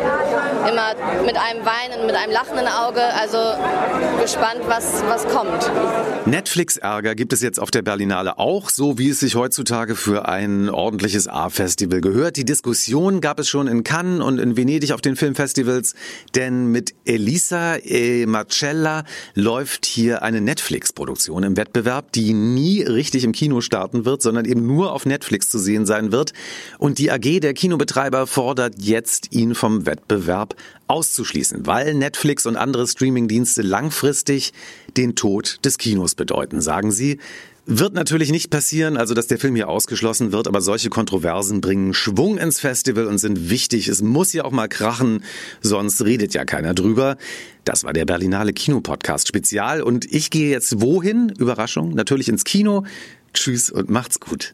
immer 0.68 0.96
mit 1.26 1.38
einem 1.38 1.66
Weinen, 1.66 2.06
mit 2.06 2.16
einem 2.16 2.32
lachenden 2.32 2.68
Auge. 2.68 3.02
Also 3.20 3.38
gespannt, 4.22 4.62
was, 4.68 5.04
was 5.08 5.28
kommt. 5.28 5.72
Netflix-Ärger 6.26 7.16
gibt 7.16 7.34
es 7.34 7.42
jetzt 7.42 7.60
auf 7.60 7.72
der 7.72 7.82
Berlinale 7.82 8.38
auch, 8.38 8.70
so 8.70 8.98
wie 8.98 9.10
es 9.10 9.20
sich 9.20 9.36
heutzutage 9.36 9.96
für 9.96 10.28
ein 10.28 10.70
ordentliches 10.70 11.28
A-Festival 11.28 12.02
gehört. 12.02 12.38
Die 12.38 12.46
Diskussion 12.46 13.22
gab 13.22 13.40
es 13.40 13.50
schon 13.50 13.68
in 13.68 13.84
Cannes 13.84 14.22
und 14.22 14.40
in 14.40 14.58
Venedig 14.58 14.94
auf 14.94 15.02
den 15.02 15.16
Filmfestivals, 15.16 15.96
denn 16.36 16.68
mit 16.68 16.94
Elisa 17.06 17.78
e 17.78 18.26
Marcella 18.26 19.04
läuft 19.34 19.86
hier 19.86 20.22
eine 20.22 20.42
Netflix-Produktion 20.42 21.44
im 21.44 21.58
Wettbewerb, 21.58 22.12
die 22.12 22.34
nie 22.34 22.84
richtig 22.84 23.24
im 23.24 23.32
Kino 23.32 23.62
starten 23.62 24.06
wird, 24.06 24.11
sondern 24.19 24.45
eben 24.45 24.65
nur 24.65 24.93
auf 24.93 25.06
Netflix 25.06 25.50
zu 25.52 25.60
sehen 25.60 25.86
sein 25.86 26.12
wird. 26.12 26.34
Und 26.80 26.97
die 26.97 27.12
AG 27.12 27.39
der 27.39 27.54
Kinobetreiber 27.54 28.26
fordert 28.26 28.76
jetzt, 28.80 29.32
ihn 29.32 29.54
vom 29.54 29.86
Wettbewerb 29.86 30.56
auszuschließen, 30.88 31.67
weil 31.67 31.93
Netflix 31.93 32.47
und 32.47 32.56
andere 32.56 32.88
Streamingdienste 32.88 33.62
langfristig 33.62 34.54
den 34.97 35.15
Tod 35.15 35.60
des 35.63 35.78
Kinos 35.78 36.15
bedeuten, 36.15 36.62
sagen 36.62 36.91
sie. 36.91 37.19
Wird 37.67 37.93
natürlich 37.93 38.32
nicht 38.32 38.50
passieren, 38.50 38.97
also 38.97 39.13
dass 39.13 39.28
der 39.28 39.38
Film 39.38 39.56
hier 39.56 39.69
ausgeschlossen 39.69 40.32
wird, 40.32 40.47
aber 40.47 40.62
solche 40.62 40.89
Kontroversen 40.89 41.62
bringen 41.62 41.93
Schwung 41.93 42.39
ins 42.39 42.60
Festival 42.60 43.06
und 43.06 43.19
sind 43.19 43.52
wichtig. 43.52 43.88
Es 43.88 44.02
muss 44.02 44.34
ja 44.34 44.45
auch 44.45 44.52
mal 44.52 44.67
krachen, 44.67 45.24
sonst 45.62 46.04
redet 46.04 46.34
ja 46.34 46.43
keiner 46.43 46.74
drüber. 46.74 47.17
Das 47.63 47.84
war 47.84 47.93
der 47.93 48.06
Berlinale 48.06 48.52
Kinopodcast 48.52 49.28
Spezial 49.28 49.84
und 49.84 50.12
ich 50.12 50.32
gehe 50.32 50.50
jetzt 50.50 50.82
wohin? 50.82 51.32
Überraschung, 51.38 51.93
natürlich 51.93 52.30
ins 52.30 52.45
Kino. 52.45 52.84
Tschüss 53.34 53.70
und 53.70 53.89
macht's 53.89 54.20
gut. 54.20 54.54